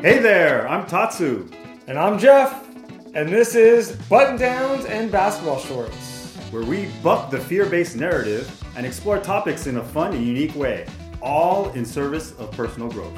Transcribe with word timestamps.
Hey 0.00 0.20
there, 0.20 0.68
I'm 0.68 0.86
Tatsu, 0.86 1.50
And 1.88 1.98
I'm 1.98 2.20
Jeff, 2.20 2.64
and 3.16 3.28
this 3.28 3.56
is 3.56 3.96
Button 4.08 4.38
Downs 4.38 4.84
and 4.84 5.10
Basketball 5.10 5.58
Shorts. 5.58 6.36
where 6.52 6.62
we 6.62 6.86
buck 7.02 7.32
the 7.32 7.40
fear 7.40 7.66
based 7.66 7.96
narrative 7.96 8.48
and 8.76 8.86
explore 8.86 9.18
topics 9.18 9.66
in 9.66 9.78
a 9.78 9.82
fun 9.82 10.14
and 10.14 10.24
unique 10.24 10.54
way, 10.54 10.86
all 11.20 11.70
in 11.70 11.84
service 11.84 12.30
of 12.38 12.48
personal 12.52 12.88
growth. 12.88 13.12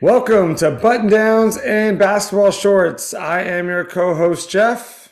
Welcome 0.00 0.56
to 0.56 0.72
Button 0.72 1.08
Downs 1.08 1.56
and 1.56 2.00
Basketball 2.00 2.50
Shorts. 2.50 3.14
I 3.14 3.42
am 3.42 3.68
your 3.68 3.84
co 3.84 4.16
host, 4.16 4.50
Jeff. 4.50 5.08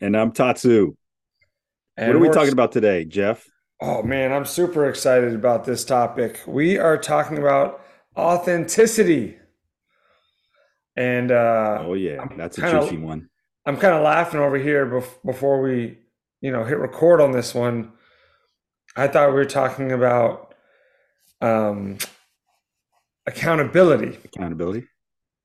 And 0.00 0.16
I'm 0.16 0.30
Tatsu. 0.30 0.94
And 1.96 2.08
what 2.10 2.16
are 2.16 2.20
we 2.20 2.28
talking 2.28 2.52
about 2.52 2.70
today, 2.70 3.04
Jeff? 3.04 3.51
Oh, 3.84 4.00
man, 4.04 4.32
I'm 4.32 4.44
super 4.44 4.88
excited 4.88 5.34
about 5.34 5.64
this 5.64 5.84
topic. 5.84 6.38
We 6.46 6.78
are 6.78 6.96
talking 6.96 7.36
about 7.38 7.80
authenticity. 8.16 9.36
And 10.96 11.32
uh, 11.32 11.78
Oh 11.80 11.94
yeah, 11.94 12.20
I'm 12.22 12.36
that's 12.36 12.58
a 12.58 12.60
kinda- 12.60 12.80
juicy 12.82 12.98
one. 12.98 13.28
I'm 13.66 13.76
kind 13.76 13.94
of 13.94 14.02
laughing 14.02 14.38
over 14.40 14.56
here 14.56 14.86
bef- 14.86 15.24
before 15.24 15.60
we, 15.62 15.98
you 16.40 16.52
know, 16.52 16.64
hit 16.64 16.78
record 16.78 17.20
on 17.20 17.32
this 17.32 17.54
one. 17.54 17.92
I 18.96 19.08
thought 19.08 19.28
we 19.30 19.34
were 19.34 19.44
talking 19.44 19.90
about 19.92 20.54
um, 21.40 21.98
accountability. 23.26 24.18
Accountability. 24.24 24.86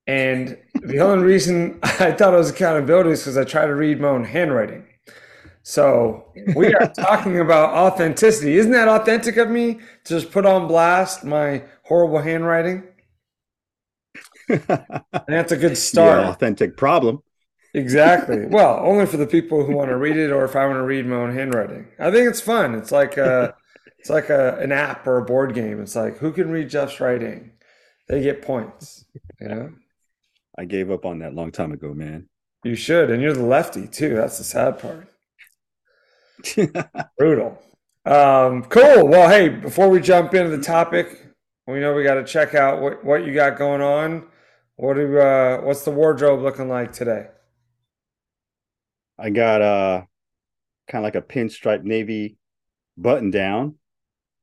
And 0.06 0.58
the 0.82 1.00
only 1.00 1.26
reason 1.26 1.80
I 1.84 2.12
thought 2.12 2.34
it 2.34 2.38
was 2.38 2.50
accountability 2.52 3.12
is 3.12 3.22
because 3.22 3.38
I 3.38 3.44
try 3.46 3.66
to 3.66 3.76
read 3.76 4.00
my 4.00 4.10
own 4.10 4.26
handwriting. 4.26 4.86
So 5.68 6.24
we 6.56 6.74
are 6.74 6.88
talking 6.98 7.42
about 7.42 7.74
authenticity. 7.74 8.58
Isn't 8.58 8.72
that 8.72 8.88
authentic 8.88 9.36
of 9.36 9.50
me 9.50 9.82
to 10.06 10.18
just 10.18 10.32
put 10.32 10.46
on 10.46 10.66
blast 10.66 11.26
my 11.26 11.62
horrible 11.84 12.20
handwriting? 12.20 12.84
And 14.48 14.62
that's 15.28 15.52
a 15.52 15.58
good 15.58 15.78
start. 15.90 16.22
Yeah, 16.22 16.30
authentic 16.30 16.78
problem. 16.78 17.22
Exactly. 17.74 18.46
Well, 18.50 18.80
only 18.82 19.06
for 19.06 19.18
the 19.18 19.28
people 19.28 19.66
who 19.66 19.76
want 19.76 19.90
to 19.90 19.98
read 19.98 20.16
it, 20.16 20.32
or 20.32 20.46
if 20.46 20.56
I 20.56 20.66
want 20.66 20.78
to 20.78 20.84
read 20.84 21.06
my 21.06 21.18
own 21.18 21.34
handwriting. 21.34 21.88
I 22.00 22.12
think 22.12 22.30
it's 22.30 22.40
fun. 22.40 22.74
It's 22.74 22.94
like 22.94 23.18
a, 23.18 23.54
it's 24.00 24.10
like 24.10 24.30
a, 24.30 24.58
an 24.60 24.72
app 24.72 25.06
or 25.06 25.18
a 25.18 25.26
board 25.26 25.54
game. 25.54 25.82
It's 25.82 25.98
like 25.98 26.18
who 26.18 26.32
can 26.32 26.50
read 26.50 26.70
Jeff's 26.70 27.02
writing, 27.02 27.52
they 28.08 28.24
get 28.24 28.42
points. 28.42 29.04
You 29.42 29.50
know, 29.50 29.74
I 30.58 30.64
gave 30.64 30.90
up 30.92 31.06
on 31.06 31.20
that 31.20 31.36
long 31.36 31.52
time 31.52 31.74
ago, 31.74 31.94
man. 31.94 32.30
you 32.64 32.76
should, 32.76 33.12
and 33.12 33.22
you're 33.22 33.34
the 33.34 33.44
lefty 33.44 33.86
too. 33.86 34.16
That's 34.16 34.38
the 34.38 34.46
sad 34.46 34.80
part. 34.80 35.10
Brutal. 37.18 37.62
Um, 38.06 38.64
cool. 38.66 39.08
Well, 39.08 39.30
hey, 39.30 39.50
before 39.50 39.90
we 39.90 40.00
jump 40.00 40.34
into 40.34 40.56
the 40.56 40.64
topic, 40.64 41.34
we 41.68 41.80
know 41.80 41.94
we 41.94 42.04
got 42.04 42.16
to 42.16 42.24
check 42.24 42.56
out 42.56 42.82
what 42.82 43.04
what 43.04 43.26
you 43.26 43.34
got 43.34 43.58
going 43.58 43.82
on. 43.82 44.28
What 44.78 44.94
do 44.94 45.20
uh, 45.20 45.62
what's 45.62 45.84
the 45.84 45.92
wardrobe 45.92 46.42
looking 46.42 46.70
like 46.70 46.94
today? 46.94 47.28
I 49.20 49.30
got 49.32 49.62
uh 49.62 50.04
kind 50.88 51.04
of 51.04 51.04
like 51.04 51.16
a 51.16 51.22
pinstripe 51.22 51.84
navy 51.84 52.38
button 52.98 53.32
down. 53.32 53.76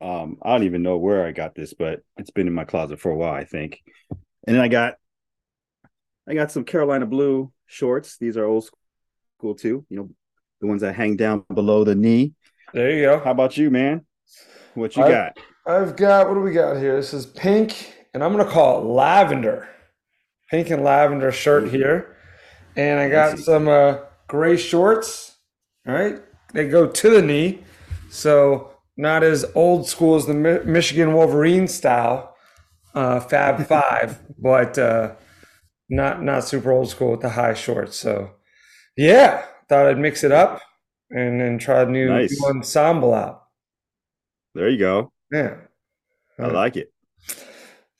Um, 0.00 0.36
I 0.42 0.50
don't 0.50 0.64
even 0.64 0.82
know 0.82 0.98
where 0.98 1.24
I 1.24 1.32
got 1.32 1.54
this, 1.54 1.72
but 1.72 2.00
it's 2.18 2.30
been 2.30 2.46
in 2.46 2.52
my 2.52 2.64
closet 2.64 3.00
for 3.00 3.10
a 3.10 3.16
while, 3.16 3.32
I 3.32 3.44
think. 3.44 3.80
And 4.46 4.54
then 4.54 4.60
I 4.60 4.68
got 4.68 4.94
I 6.28 6.34
got 6.34 6.50
some 6.50 6.64
Carolina 6.64 7.06
blue 7.06 7.52
shorts. 7.66 8.18
These 8.18 8.36
are 8.36 8.44
old 8.44 8.68
school 9.38 9.54
too, 9.54 9.86
you 9.88 9.96
know, 9.96 10.10
the 10.64 10.68
ones 10.68 10.80
that 10.80 10.94
hang 10.94 11.14
down 11.16 11.44
below 11.52 11.84
the 11.84 11.94
knee. 11.94 12.32
There 12.72 12.90
you 12.90 13.02
go. 13.04 13.18
How 13.18 13.32
about 13.32 13.56
you, 13.58 13.70
man? 13.70 14.06
What 14.74 14.96
you 14.96 15.04
I- 15.04 15.10
got? 15.10 15.38
I've 15.66 15.96
got 15.96 16.28
what 16.28 16.34
do 16.34 16.40
we 16.40 16.52
got 16.52 16.76
here? 16.76 16.96
This 16.96 17.14
is 17.14 17.24
pink, 17.24 17.94
and 18.12 18.22
I'm 18.22 18.32
gonna 18.32 18.50
call 18.50 18.80
it 18.80 18.84
lavender. 18.84 19.68
Pink 20.50 20.68
and 20.70 20.82
lavender 20.84 21.32
shirt 21.32 21.68
here. 21.68 22.16
And 22.76 22.98
I 23.00 23.08
got 23.08 23.38
some 23.38 23.66
uh, 23.68 23.98
gray 24.28 24.56
shorts. 24.58 25.36
All 25.86 25.94
right. 25.94 26.20
They 26.52 26.68
go 26.68 26.86
to 26.86 27.10
the 27.10 27.22
knee. 27.22 27.60
So 28.10 28.72
not 28.96 29.22
as 29.22 29.44
old 29.54 29.86
school 29.88 30.16
as 30.16 30.26
the 30.26 30.34
Mi- 30.34 30.64
Michigan 30.64 31.14
Wolverine 31.14 31.66
style, 31.66 32.34
uh, 32.94 33.20
Fab 33.20 33.66
Five, 33.68 34.18
but 34.38 34.76
uh, 34.78 35.12
not 35.88 36.22
not 36.22 36.44
super 36.44 36.72
old 36.72 36.90
school 36.90 37.12
with 37.12 37.20
the 37.20 37.30
high 37.30 37.54
shorts. 37.54 37.96
So 37.96 38.32
yeah, 38.98 39.44
thought 39.68 39.86
I'd 39.86 39.98
mix 39.98 40.24
it 40.24 40.32
up 40.32 40.60
and 41.10 41.40
then 41.40 41.58
try 41.58 41.82
a 41.82 41.86
new, 41.86 42.08
Nice. 42.08 42.32
new 42.40 42.48
ensemble 42.48 43.14
out. 43.14 43.44
There 44.54 44.68
you 44.68 44.78
go. 44.78 45.12
Yeah. 45.32 45.56
I 46.38 46.46
like 46.46 46.76
it. 46.76 46.92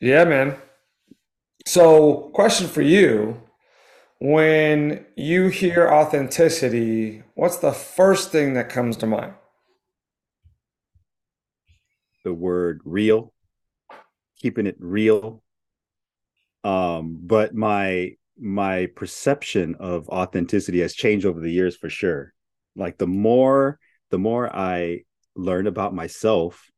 Yeah, 0.01 0.25
man. 0.25 0.57
So, 1.67 2.31
question 2.35 2.67
for 2.69 2.83
you. 2.83 3.41
When 4.21 5.05
you 5.17 5.49
hear 5.49 5.89
authenticity, 5.93 7.23
what's 7.35 7.59
the 7.59 7.73
first 7.73 8.31
thing 8.33 8.55
that 8.55 8.69
comes 8.69 8.97
to 8.99 9.07
mind? 9.07 9.35
the 12.25 12.33
word 12.33 12.81
real 12.87 13.35
keeping 14.41 14.67
it 14.67 14.77
real 14.79 15.43
um 16.65 17.19
but 17.21 17.55
my 17.55 18.17
my 18.39 18.87
perception 18.97 19.77
of 19.79 20.09
authenticity 20.09 20.81
has 20.81 20.95
changed 20.95 21.27
over 21.27 21.41
the 21.41 21.53
years 21.53 21.77
for 21.77 21.89
sure. 21.89 22.33
Like 22.77 22.99
the 22.99 23.07
more 23.07 23.79
the 24.15 24.19
more 24.19 24.55
i 24.55 25.01
learn 25.35 25.67
about 25.67 25.93
myself 25.93 26.71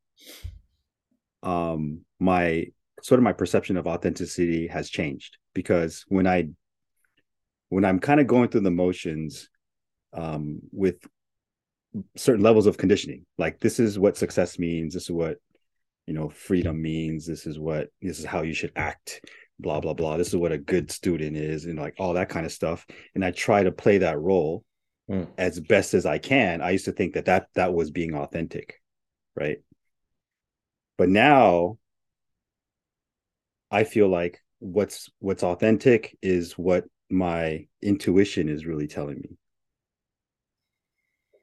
um 1.43 2.01
my 2.19 2.65
sort 3.03 3.19
of 3.19 3.25
my 3.25 3.33
perception 3.35 3.77
of 3.77 3.87
authenticity 3.87 4.67
has 4.67 4.89
changed 4.89 5.37
because 5.53 6.03
when 6.09 6.27
i 6.27 6.49
when 7.69 7.85
i'm 7.85 7.99
kind 7.99 8.21
of 8.21 8.27
going 8.27 8.49
through 8.49 8.63
the 8.63 8.71
motions 8.71 9.51
um 10.15 10.61
with 10.73 10.97
certain 12.17 12.43
levels 12.43 12.67
of 12.67 12.79
conditioning 12.79 13.27
like 13.37 13.61
this 13.61 13.79
is 13.79 13.99
what 13.99 14.17
success 14.17 14.59
means 14.59 14.95
this 14.95 15.05
is 15.05 15.11
what 15.11 15.37
you 16.07 16.15
know 16.15 16.31
freedom 16.31 16.81
means 16.81 17.27
this 17.27 17.47
is 17.47 17.59
what 17.59 17.89
this 18.01 18.19
is 18.19 18.25
how 18.25 18.41
you 18.41 18.55
should 18.55 18.73
act 18.77 19.21
blah 19.59 19.81
blah 19.81 19.95
blah. 19.95 20.17
This 20.17 20.29
is 20.29 20.37
what 20.37 20.53
a 20.53 20.59
good 20.59 20.91
student 20.91 21.37
is 21.37 21.65
and 21.65 21.79
like 21.79 21.95
all 21.99 22.15
that 22.15 22.29
kind 22.29 22.47
of 22.47 22.53
stuff. 22.53 22.87
And 23.15 23.25
i 23.25 23.31
try 23.31 23.63
to 23.63 23.73
play 23.73 23.99
that 23.99 24.21
role 24.21 24.65
Mm. 25.09 25.29
as 25.39 25.61
best 25.61 25.95
as 25.95 26.05
i 26.05 26.19
can. 26.19 26.61
I 26.61 26.71
used 26.71 26.87
to 26.87 26.93
think 26.93 27.15
that 27.15 27.27
that 27.27 27.47
that 27.55 27.73
was 27.73 27.93
being 27.93 28.15
authentic 28.15 28.83
right? 29.37 29.59
But 30.99 31.09
now 31.11 31.79
i 33.71 33.85
feel 33.85 34.09
like 34.09 34.41
what's 34.59 35.11
what's 35.21 35.45
authentic 35.45 36.17
is 36.23 36.55
what 36.59 36.85
my 37.09 37.67
intuition 37.83 38.49
is 38.49 38.67
really 38.67 38.89
telling 38.89 39.19
me. 39.19 39.37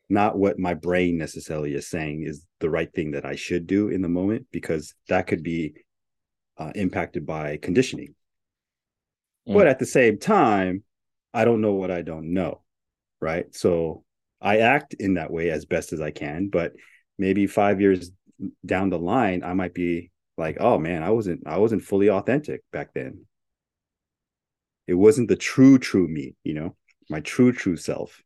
Not 0.10 0.38
what 0.38 0.60
my 0.60 0.74
brain 0.74 1.18
necessarily 1.18 1.74
is 1.74 1.88
saying 1.88 2.24
is 2.24 2.46
the 2.60 2.70
right 2.70 2.92
thing 2.94 3.12
that 3.12 3.26
I 3.26 3.36
should 3.36 3.66
do 3.66 3.88
in 3.88 4.02
the 4.02 4.10
moment, 4.10 4.48
because 4.52 4.94
that 5.08 5.28
could 5.28 5.42
be 5.44 5.74
uh, 6.58 6.72
impacted 6.76 7.26
by 7.26 7.58
conditioning. 7.58 8.16
Mm. 9.48 9.54
But 9.56 9.68
at 9.68 9.80
the 9.80 9.86
same 9.86 10.18
time, 10.18 10.84
I 11.34 11.46
don't 11.46 11.62
know 11.62 11.74
what 11.74 11.92
I 11.92 12.02
don't 12.02 12.34
know. 12.34 12.62
Right. 13.20 13.54
So 13.56 14.04
I 14.42 14.60
act 14.60 14.94
in 14.96 15.16
that 15.16 15.32
way 15.32 15.50
as 15.50 15.66
best 15.66 15.94
as 15.94 16.02
I 16.02 16.12
can. 16.12 16.50
But 16.50 16.74
maybe 17.18 17.48
five 17.48 17.80
years 17.80 18.12
down 18.66 18.90
the 18.90 19.00
line, 19.00 19.44
I 19.44 19.54
might 19.54 19.74
be 19.74 20.12
like, 20.38 20.58
oh 20.60 20.78
man, 20.78 21.04
I 21.04 21.12
wasn't 21.12 21.48
I 21.48 21.58
wasn't 21.58 21.84
fully 21.84 22.10
authentic 22.10 22.62
back 22.72 22.94
then. 22.94 23.26
It 24.88 24.96
wasn't 24.96 25.30
the 25.30 25.38
true, 25.38 25.80
true 25.80 26.08
me, 26.08 26.36
you 26.44 26.54
know, 26.54 26.76
my 27.10 27.22
true, 27.22 27.54
true 27.54 27.78
self. 27.78 28.22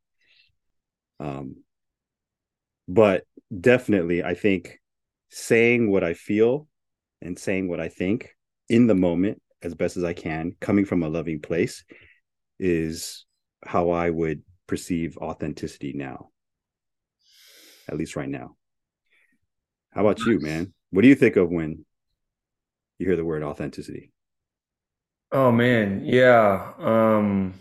Um, 1.20 1.58
but 2.88 3.24
definitely 3.60 4.24
i 4.24 4.34
think 4.34 4.80
saying 5.30 5.92
what 5.92 6.04
i 6.04 6.14
feel 6.14 6.68
and 7.22 7.38
saying 7.38 7.68
what 7.68 7.80
i 7.80 7.88
think 7.88 8.36
in 8.70 8.88
the 8.88 8.96
moment 8.96 9.42
as 9.62 9.74
best 9.74 9.98
as 9.98 10.04
i 10.04 10.14
can 10.14 10.56
coming 10.60 10.86
from 10.86 11.04
a 11.04 11.10
loving 11.10 11.40
place 11.40 11.84
is 12.60 13.26
how 13.66 13.90
i 13.90 14.10
would 14.10 14.42
perceive 14.68 15.18
authenticity 15.18 15.94
now 15.94 16.30
at 17.90 17.98
least 17.98 18.16
right 18.16 18.30
now. 18.30 18.56
How 19.92 20.02
about 20.02 20.20
you 20.20 20.40
man? 20.40 20.74
What 20.92 21.02
do 21.02 21.08
you 21.08 21.16
think 21.16 21.36
of 21.36 21.50
when 21.50 21.86
you 23.00 23.08
hear 23.08 23.16
the 23.16 23.26
word 23.26 23.44
authenticity? 23.44 24.12
Oh 25.32 25.52
man, 25.52 26.04
yeah. 26.06 26.74
Um 26.78 27.54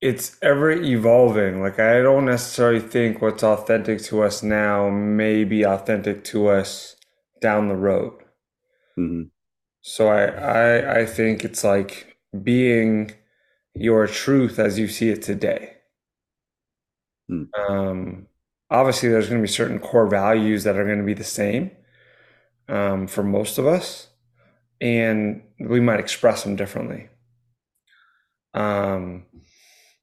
it's 0.00 0.36
ever 0.42 0.70
evolving. 0.70 1.60
Like 1.62 1.78
I 1.80 2.00
don't 2.02 2.24
necessarily 2.26 2.80
think 2.80 3.20
what's 3.20 3.42
authentic 3.42 4.02
to 4.04 4.22
us 4.22 4.42
now 4.42 4.88
may 4.90 5.44
be 5.44 5.64
authentic 5.64 6.24
to 6.24 6.48
us 6.48 6.96
down 7.40 7.68
the 7.68 7.76
road. 7.76 8.14
Mhm. 8.98 9.30
So 9.82 10.08
I 10.08 10.26
I 10.26 11.00
I 11.00 11.06
think 11.06 11.44
it's 11.44 11.64
like 11.64 12.18
being 12.42 13.12
your 13.74 14.06
truth 14.08 14.58
as 14.58 14.78
you 14.78 14.88
see 14.88 15.10
it 15.10 15.22
today. 15.22 15.76
Hmm. 17.28 17.44
Um 17.68 18.26
obviously 18.70 19.08
there's 19.08 19.28
going 19.28 19.40
to 19.40 19.46
be 19.46 19.52
certain 19.52 19.78
core 19.78 20.06
values 20.08 20.64
that 20.64 20.76
are 20.76 20.84
going 20.84 20.98
to 20.98 21.04
be 21.04 21.14
the 21.14 21.24
same 21.24 21.70
um, 22.68 23.06
for 23.06 23.22
most 23.22 23.58
of 23.58 23.66
us, 23.66 24.08
and 24.80 25.42
we 25.60 25.80
might 25.80 26.00
express 26.00 26.44
them 26.44 26.56
differently. 26.56 27.08
Um, 28.54 29.26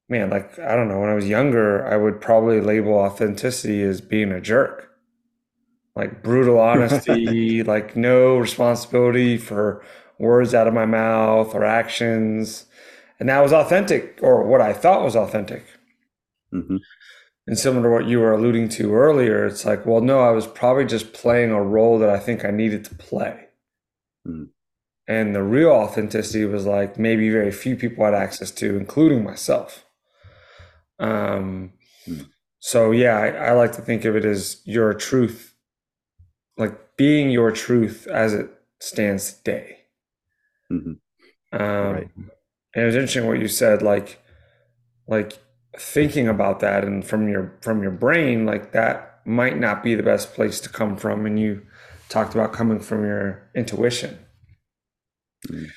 man, 0.09 0.29
like 0.29 0.57
I 0.59 0.75
don't 0.75 0.87
know, 0.87 0.99
when 0.99 1.09
I 1.09 1.15
was 1.15 1.27
younger, 1.27 1.85
I 1.85 1.97
would 1.97 2.21
probably 2.21 2.61
label 2.61 2.93
authenticity 2.93 3.81
as 3.83 4.01
being 4.01 4.31
a 4.31 4.41
jerk. 4.41 4.89
Like 5.95 6.23
brutal 6.23 6.59
honesty, 6.59 7.63
like 7.63 7.95
no 7.95 8.37
responsibility 8.37 9.37
for 9.37 9.83
words 10.19 10.53
out 10.53 10.67
of 10.67 10.73
my 10.73 10.85
mouth 10.85 11.53
or 11.55 11.63
actions. 11.63 12.65
And 13.19 13.29
that 13.29 13.41
was 13.41 13.53
authentic, 13.53 14.19
or 14.21 14.43
what 14.45 14.61
I 14.61 14.73
thought 14.73 15.03
was 15.03 15.15
authentic. 15.15 15.65
Mhm. 16.53 16.79
And 17.47 17.59
similar 17.59 17.83
to 17.83 17.89
what 17.89 18.07
you 18.09 18.19
were 18.21 18.33
alluding 18.33 18.69
to 18.69 18.93
earlier, 18.95 19.45
it's 19.45 19.65
like, 19.65 19.85
well, 19.85 20.01
no, 20.01 20.19
I 20.21 20.31
was 20.31 20.47
probably 20.47 20.85
just 20.85 21.13
playing 21.13 21.51
a 21.51 21.61
role 21.63 21.99
that 21.99 22.09
I 22.09 22.19
think 22.19 22.45
I 22.45 22.51
needed 22.51 22.85
to 22.85 22.95
play. 22.95 23.47
Mm. 24.27 24.49
And 25.07 25.35
the 25.35 25.43
real 25.43 25.71
authenticity 25.71 26.45
was 26.45 26.65
like 26.65 26.99
maybe 26.99 27.29
very 27.29 27.51
few 27.51 27.75
people 27.75 28.05
had 28.05 28.13
access 28.15 28.51
to, 28.51 28.77
including 28.77 29.23
myself. 29.23 29.84
Um, 30.99 31.73
Mm. 32.07 32.27
so 32.59 32.91
yeah, 32.91 33.17
I, 33.17 33.27
I 33.29 33.51
like 33.53 33.71
to 33.73 33.81
think 33.81 34.05
of 34.05 34.15
it 34.15 34.25
as 34.25 34.61
your 34.65 34.93
truth, 34.93 35.55
like 36.57 36.95
being 36.97 37.31
your 37.31 37.51
truth 37.51 38.07
as 38.07 38.33
it 38.33 38.49
stands 38.79 39.33
today. 39.33 39.79
Mhm. 40.71 40.99
Um, 41.53 41.93
Right. 41.93 42.09
And 42.17 42.83
it 42.83 42.85
was 42.85 42.95
interesting 42.95 43.27
what 43.27 43.39
you 43.39 43.47
said, 43.47 43.81
like, 43.81 44.19
like 45.07 45.39
thinking 45.77 46.27
about 46.27 46.59
that 46.61 46.83
and 46.85 47.05
from 47.05 47.27
your 47.29 47.57
from 47.61 47.81
your 47.83 47.91
brain, 47.91 48.45
like 48.45 48.71
that 48.73 49.21
might 49.25 49.57
not 49.57 49.83
be 49.83 49.95
the 49.95 50.03
best 50.03 50.33
place 50.33 50.59
to 50.61 50.69
come 50.69 50.97
from. 50.97 51.25
And 51.25 51.39
you 51.39 51.65
talked 52.09 52.33
about 52.35 52.53
coming 52.53 52.79
from 52.79 53.03
your 53.05 53.49
intuition. 53.55 54.19
Mm. 55.49 55.71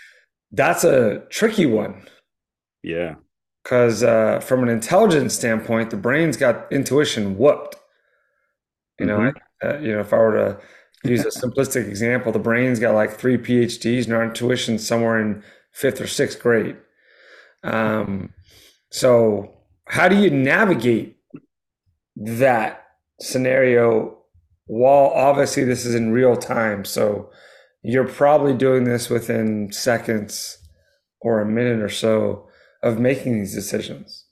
That's 0.53 0.85
a 0.85 1.21
tricky 1.31 1.67
one 1.67 2.07
Yeah. 2.83 3.17
Because 3.69 4.03
uh, 4.03 4.41
from 4.41 4.63
an 4.63 4.71
intelligence 4.71 5.35
standpoint, 5.35 5.91
the 5.91 5.97
brain's 5.99 6.39
got 6.39 6.73
intuition 6.73 7.37
whooped. 7.37 7.77
You 8.99 9.07
know, 9.07 9.19
Mhm. 9.19 9.37
I, 9.63 9.67
uh, 9.67 9.79
you 9.81 9.93
know, 9.93 10.01
if 10.01 10.13
I 10.13 10.17
were 10.17 10.59
to 11.03 11.09
use 11.09 11.25
a 11.25 11.29
simplistic 11.29 11.87
example, 11.87 12.33
the 12.33 12.39
brain's 12.39 12.81
got 12.81 12.95
like 12.95 13.13
three 13.19 13.37
PhDs, 13.37 14.07
and 14.07 14.15
our 14.15 14.25
intuition's 14.25 14.87
somewhere 14.87 15.19
in 15.21 15.43
fifth 15.73 16.01
or 16.01 16.07
sixth 16.07 16.41
grade. 16.41 16.77
Um, 17.65 18.33
so, 18.91 19.55
how 19.89 20.09
do 20.09 20.17
you 20.17 20.31
navigate 20.31 21.19
that 22.17 22.87
scenario? 23.21 24.17
While 24.67 25.07
obviously 25.15 25.65
this 25.65 25.87
is 25.87 25.95
in 25.95 26.13
real 26.13 26.37
time, 26.37 26.85
so 26.85 27.31
you're 27.83 28.07
probably 28.09 28.55
doing 28.55 28.85
this 28.85 29.09
within 29.09 29.73
seconds 29.73 30.59
or 31.21 31.41
a 31.41 31.47
minute 31.47 31.81
or 31.81 31.89
so 31.89 32.48
of 32.83 32.99
making 32.99 33.39
these 33.39 33.55
decisions. 33.55 34.25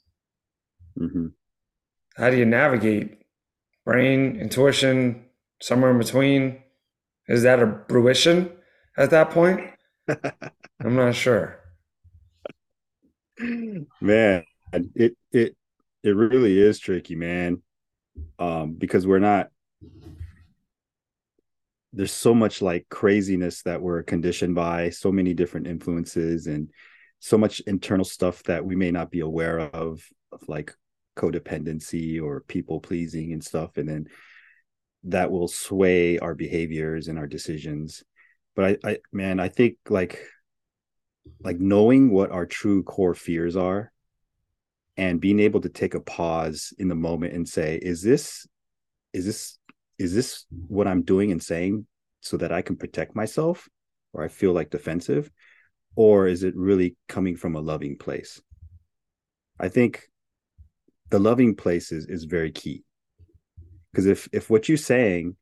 hmm 0.97 1.29
How 2.17 2.31
do 2.31 2.37
you 2.37 2.45
navigate 2.47 3.19
brain, 3.85 4.37
intuition, 4.37 5.25
somewhere 5.61 5.91
in 5.91 5.99
between? 5.99 6.63
Is 7.29 7.43
that 7.43 7.61
a 7.61 7.81
fruition 7.89 8.51
at 8.97 9.11
that 9.11 9.31
point? 9.31 9.61
I'm 10.09 10.97
not 10.97 11.15
sure. 11.15 11.61
man 14.01 14.45
it 14.95 15.17
it 15.33 15.57
it 16.03 16.11
really 16.11 16.59
is 16.59 16.79
tricky 16.79 17.15
man 17.15 17.63
um 18.39 18.73
because 18.73 19.07
we're 19.07 19.19
not 19.19 19.49
there's 21.93 22.13
so 22.13 22.35
much 22.35 22.61
like 22.63 22.87
craziness 22.91 23.63
that 23.63 23.81
we're 23.81 24.03
conditioned 24.03 24.55
by 24.55 24.91
so 24.91 25.11
many 25.11 25.35
different 25.35 25.67
influences 25.67 26.47
and 26.47 26.71
so 27.21 27.39
much 27.39 27.61
internal 27.61 28.05
stuff 28.05 28.43
that 28.45 28.65
we 28.65 28.77
may 28.77 28.91
not 28.91 29.11
be 29.11 29.21
aware 29.21 29.59
of 29.61 30.07
of 30.33 30.49
like 30.49 30.75
codependency 31.17 32.23
or 32.23 32.41
people 32.43 32.81
pleasing 32.81 33.33
and 33.33 33.43
stuff 33.43 33.79
and 33.79 33.89
then 33.89 34.07
that 35.05 35.31
will 35.31 35.49
sway 35.49 36.19
our 36.19 36.35
behaviors 36.35 37.09
and 37.09 37.19
our 37.19 37.27
decisions. 37.27 38.03
But 38.55 38.79
i 38.85 38.91
i 38.91 38.99
man 39.13 39.41
i 39.41 39.49
think 39.49 39.77
like 39.89 40.19
like 41.41 41.59
knowing 41.59 42.11
what 42.11 42.31
our 42.31 42.47
true 42.47 42.83
core 42.83 43.15
fears 43.15 43.57
are 43.57 43.93
and 44.97 45.21
being 45.21 45.41
able 45.41 45.61
to 45.61 45.69
take 45.69 45.95
a 45.95 46.01
pause 46.01 46.73
in 46.79 46.89
the 46.89 46.95
moment 46.95 47.35
and 47.35 47.49
say 47.49 47.77
is 47.77 48.03
this 48.03 48.47
is 49.13 49.27
this 49.27 49.59
is 49.99 50.15
this 50.15 50.47
what 50.69 50.87
i'm 50.87 51.03
doing 51.03 51.33
and 51.33 51.43
saying 51.43 51.87
so 52.21 52.37
that 52.37 52.53
i 52.53 52.63
can 52.63 52.77
protect 52.77 53.15
myself 53.15 53.69
or 54.13 54.23
i 54.23 54.29
feel 54.29 54.53
like 54.53 54.71
defensive 54.71 55.31
or 55.97 56.29
is 56.29 56.45
it 56.45 56.55
really 56.57 56.97
coming 57.09 57.37
from 57.37 57.57
a 57.57 57.61
loving 57.61 57.99
place? 57.99 58.41
I 59.59 59.69
think 59.69 60.03
the 61.11 61.19
loving 61.19 61.57
place 61.57 61.91
is, 61.91 62.07
is 62.07 62.25
very 62.25 62.53
key. 62.53 62.85
Because 63.91 64.07
if 64.07 64.29
if 64.33 64.51
what 64.51 64.69
you're 64.69 64.79
saying 64.79 65.37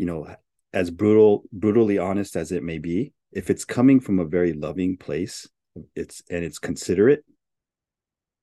you 0.00 0.06
know 0.06 0.26
as 0.72 0.90
brutal 0.90 1.44
brutally 1.52 1.98
honest 1.98 2.34
as 2.34 2.52
it 2.52 2.62
may 2.62 2.78
be 2.78 3.12
if 3.32 3.50
it's 3.50 3.66
coming 3.66 4.00
from 4.00 4.18
a 4.18 4.24
very 4.24 4.54
loving 4.54 4.96
place 4.96 5.46
it's 5.94 6.22
and 6.30 6.42
it's 6.42 6.58
considerate 6.58 7.22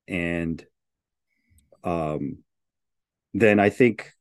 and 0.08 0.64
um 1.84 2.38
then 3.34 3.60
i 3.60 3.70
think 3.72 4.12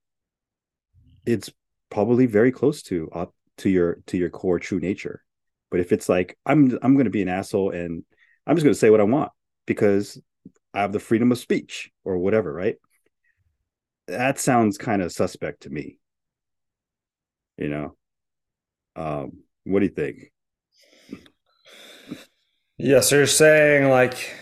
it's 1.26 1.52
probably 1.90 2.24
very 2.24 2.50
close 2.50 2.80
to 2.80 3.10
up 3.10 3.34
to 3.58 3.68
your 3.68 3.98
to 4.06 4.16
your 4.16 4.30
core 4.30 4.58
true 4.58 4.80
nature 4.80 5.22
but 5.70 5.80
if 5.80 5.92
it's 5.92 6.08
like 6.08 6.36
i'm 6.46 6.78
i'm 6.82 6.94
going 6.94 7.04
to 7.04 7.10
be 7.10 7.22
an 7.22 7.28
asshole 7.28 7.70
and 7.70 8.04
i'm 8.46 8.56
just 8.56 8.64
going 8.64 8.74
to 8.74 8.78
say 8.78 8.90
what 8.90 9.00
i 9.00 9.04
want 9.04 9.30
because 9.66 10.20
i 10.74 10.80
have 10.80 10.92
the 10.92 11.00
freedom 11.00 11.32
of 11.32 11.38
speech 11.38 11.90
or 12.04 12.18
whatever 12.18 12.52
right? 12.52 12.76
That 14.06 14.38
sounds 14.38 14.78
kind 14.78 15.02
of 15.02 15.10
suspect 15.12 15.62
to 15.62 15.70
me. 15.70 15.98
You 17.58 17.68
know? 17.68 17.96
Um 18.94 19.42
what 19.64 19.80
do 19.80 19.86
you 19.86 19.92
think? 19.92 20.32
Yeah, 22.78 23.00
so 23.00 23.16
you're 23.16 23.26
saying 23.26 23.88
like 23.88 24.34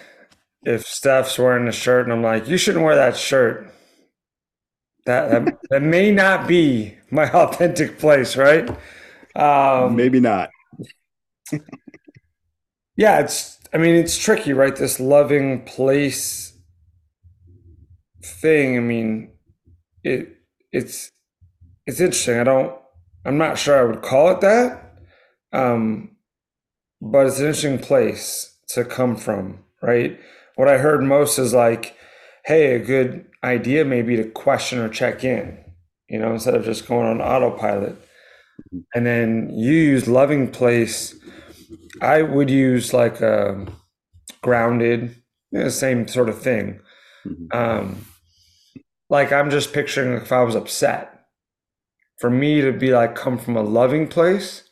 if 0.65 0.87
Steph's 0.87 1.38
wearing 1.38 1.69
a 1.69 1.73
shirt 1.73 2.05
and 2.05 2.12
I'm 2.12 2.23
like, 2.23 2.49
you 2.49 2.59
shouldn't 2.59 2.85
wear 2.85 2.97
that 2.97 3.17
shirt. 3.17 3.73
That 5.06 5.31
that, 5.31 5.58
that 5.70 5.82
may 5.82 6.10
not 6.10 6.46
be 6.46 6.96
my 7.10 7.31
authentic 7.32 7.99
place, 7.99 8.37
right? 8.37 8.69
Um, 9.34 9.96
maybe 9.96 10.20
not 10.20 10.51
Yeah, 12.96 13.20
it's 13.20 13.58
I 13.72 13.79
mean 13.79 13.94
it's 13.96 14.19
tricky, 14.19 14.53
right? 14.53 14.74
This 14.74 15.01
loving 15.01 15.65
place 15.65 16.53
thing. 18.22 18.77
I 18.77 18.81
mean, 18.81 19.31
it 20.05 20.36
it's 20.72 21.10
it's 21.86 22.01
interesting. 22.01 22.41
I 22.41 22.44
don't 22.44 22.74
I'm 23.27 23.39
not 23.39 23.58
sure 23.58 23.79
I 23.79 23.84
would 23.84 24.03
call 24.03 24.31
it 24.32 24.41
that. 24.43 24.94
Um, 25.53 26.13
but 27.01 27.27
it's 27.27 27.39
an 27.41 27.46
interesting 27.46 27.79
place 27.79 28.56
to 28.70 28.84
come 28.84 29.17
from, 29.17 29.60
right? 29.82 30.19
What 30.56 30.69
I 30.69 30.79
heard 30.79 31.03
most 31.03 31.39
is 31.39 31.55
like, 31.55 31.96
hey, 32.46 32.74
a 32.77 32.81
good 32.81 33.27
idea 33.44 33.84
maybe 33.84 34.17
to 34.17 34.24
question 34.31 34.79
or 34.81 34.89
check 34.89 35.24
in, 35.24 35.58
you 36.08 36.19
know, 36.19 36.32
instead 36.32 36.55
of 36.55 36.65
just 36.65 36.89
going 36.89 37.06
on 37.08 37.20
autopilot. 37.22 37.96
And 38.94 39.06
then 39.06 39.51
you 39.55 39.72
use 39.72 40.08
loving 40.08 40.51
place. 40.51 41.15
I 42.01 42.22
would 42.22 42.51
use 42.51 42.93
like 42.93 43.20
a 43.20 43.67
grounded, 44.43 45.17
you 45.53 45.60
know, 45.60 45.69
same 45.70 46.08
sort 46.08 46.29
of 46.29 46.41
thing. 46.41 46.81
Mhm. 47.27 47.55
Um, 47.55 48.06
like 49.10 49.32
I'm 49.32 49.51
just 49.51 49.72
picturing 49.72 50.13
if 50.15 50.32
I 50.32 50.43
was 50.43 50.55
upset, 50.55 51.27
for 52.19 52.31
me 52.31 52.60
to 52.60 52.72
be 52.72 52.93
like 52.93 53.15
come 53.15 53.39
from 53.39 53.56
a 53.56 53.63
loving 53.63 54.08
place, 54.08 54.65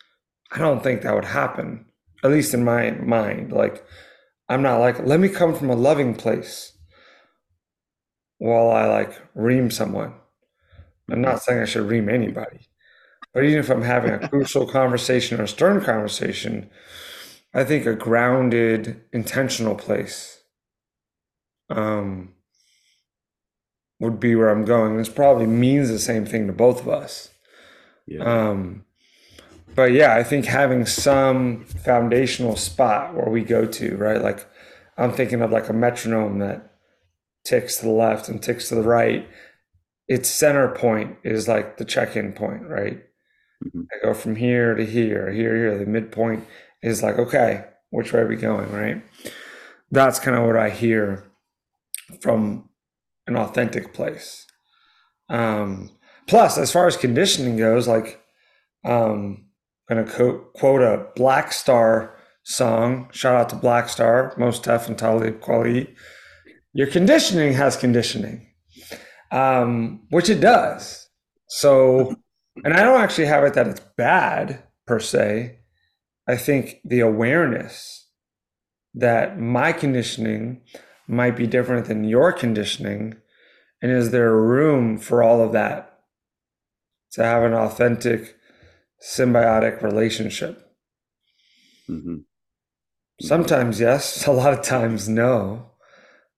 I 0.52 0.58
don't 0.58 0.82
think 0.82 1.02
that 1.02 1.14
would 1.14 1.26
happen. 1.26 1.86
At 2.24 2.30
least 2.30 2.54
in 2.54 2.64
my 2.64 2.92
mind, 2.92 3.52
like 3.52 3.84
I'm 4.48 4.62
not 4.62 4.78
like 4.80 5.00
let 5.06 5.20
me 5.20 5.28
come 5.28 5.54
from 5.54 5.70
a 5.70 5.76
loving 5.76 6.14
place 6.14 6.72
while 8.38 8.70
I 8.70 8.86
like 8.86 9.20
ream 9.34 9.70
someone. 9.70 10.14
I'm 11.10 11.20
not 11.20 11.42
saying 11.42 11.60
I 11.60 11.64
should 11.66 11.88
ream 11.88 12.08
anybody, 12.08 12.60
but 13.34 13.44
even 13.44 13.58
if 13.60 13.70
I'm 13.70 13.82
having 13.82 14.12
a 14.12 14.28
crucial 14.30 14.66
conversation 14.66 15.40
or 15.40 15.44
a 15.44 15.48
stern 15.48 15.82
conversation, 15.82 16.70
I 17.54 17.64
think 17.64 17.86
a 17.86 17.94
grounded, 17.94 19.02
intentional 19.12 19.74
place 19.74 20.42
um, 21.68 22.34
would 24.00 24.18
be 24.20 24.34
where 24.34 24.48
I'm 24.48 24.64
going. 24.64 24.96
This 24.96 25.08
probably 25.08 25.46
means 25.46 25.88
the 25.88 25.98
same 25.98 26.24
thing 26.26 26.46
to 26.46 26.52
both 26.52 26.80
of 26.80 26.88
us. 26.88 27.30
yeah 28.06 28.22
Um, 28.24 28.84
but 29.74 29.92
yeah, 29.92 30.14
I 30.16 30.22
think 30.22 30.44
having 30.46 30.84
some 30.86 31.64
foundational 31.64 32.56
spot 32.56 33.14
where 33.14 33.28
we 33.30 33.42
go 33.42 33.66
to, 33.66 33.96
right? 33.96 34.20
Like 34.20 34.46
I'm 34.98 35.12
thinking 35.12 35.40
of 35.40 35.50
like 35.50 35.68
a 35.68 35.72
metronome 35.72 36.38
that 36.40 36.72
ticks 37.44 37.76
to 37.76 37.84
the 37.86 37.90
left 37.92 38.28
and 38.28 38.42
ticks 38.42 38.68
to 38.68 38.74
the 38.76 38.82
right. 38.82 39.28
its 40.08 40.28
center 40.28 40.68
point 40.68 41.16
is 41.24 41.48
like 41.48 41.78
the 41.78 41.84
check-in 41.84 42.32
point, 42.32 42.62
right? 42.68 43.02
Mhm. 43.64 43.86
I 43.92 44.04
go 44.04 44.14
from 44.14 44.36
here 44.36 44.74
to 44.74 44.84
here, 44.84 45.30
here, 45.30 45.56
here. 45.56 45.78
The 45.78 45.86
midpoint 45.86 46.46
is 46.82 47.02
like, 47.02 47.18
okay, 47.18 47.64
which 47.90 48.12
way 48.12 48.20
are 48.20 48.28
we 48.28 48.36
going, 48.36 48.70
right? 48.72 49.02
That's 49.90 50.18
kind 50.18 50.36
of 50.36 50.46
what 50.46 50.56
I 50.56 50.70
hear 50.70 51.24
from 52.20 52.68
an 53.26 53.36
authentic 53.36 53.94
place. 53.94 54.46
Um, 55.28 55.90
plus, 56.26 56.58
as 56.58 56.72
far 56.72 56.86
as 56.86 56.96
conditioning 56.96 57.56
goes, 57.56 57.86
like, 57.86 58.20
um, 58.84 59.46
I'm 59.88 59.96
gonna 59.96 60.10
quote, 60.10 60.54
quote 60.54 60.82
a 60.82 61.06
Black 61.16 61.52
Star 61.52 62.16
song. 62.44 63.08
Shout 63.12 63.36
out 63.36 63.48
to 63.50 63.56
Black 63.56 63.88
Star, 63.88 64.34
Mos 64.36 64.58
Def 64.58 64.88
and 64.88 64.98
Talib 64.98 65.40
Kweli. 65.40 65.94
Your 66.72 66.86
conditioning 66.86 67.52
has 67.52 67.76
conditioning, 67.76 68.46
um, 69.30 70.06
which 70.10 70.30
it 70.30 70.40
does. 70.40 71.08
So, 71.48 72.16
and 72.64 72.72
I 72.74 72.82
don't 72.82 73.00
actually 73.00 73.26
have 73.26 73.44
it 73.44 73.54
that 73.54 73.68
it's 73.68 73.80
bad 73.96 74.62
per 74.86 74.98
se. 74.98 75.58
I 76.28 76.36
think 76.36 76.80
the 76.84 77.00
awareness 77.00 78.08
that 78.94 79.38
my 79.38 79.72
conditioning 79.72 80.62
might 81.08 81.36
be 81.36 81.46
different 81.46 81.86
than 81.86 82.04
your 82.04 82.32
conditioning, 82.32 83.16
and 83.82 83.92
is 83.92 84.10
there 84.10 84.36
room 84.36 84.98
for 84.98 85.22
all 85.22 85.42
of 85.42 85.52
that 85.52 86.00
to 87.12 87.24
have 87.24 87.42
an 87.42 87.54
authentic, 87.54 88.36
symbiotic 89.02 89.82
relationship? 89.82 90.72
hmm 91.88 92.24
Sometimes 93.20 93.80
yes, 93.80 94.26
a 94.26 94.32
lot 94.32 94.52
of 94.52 94.62
times 94.62 95.08
no. 95.08 95.70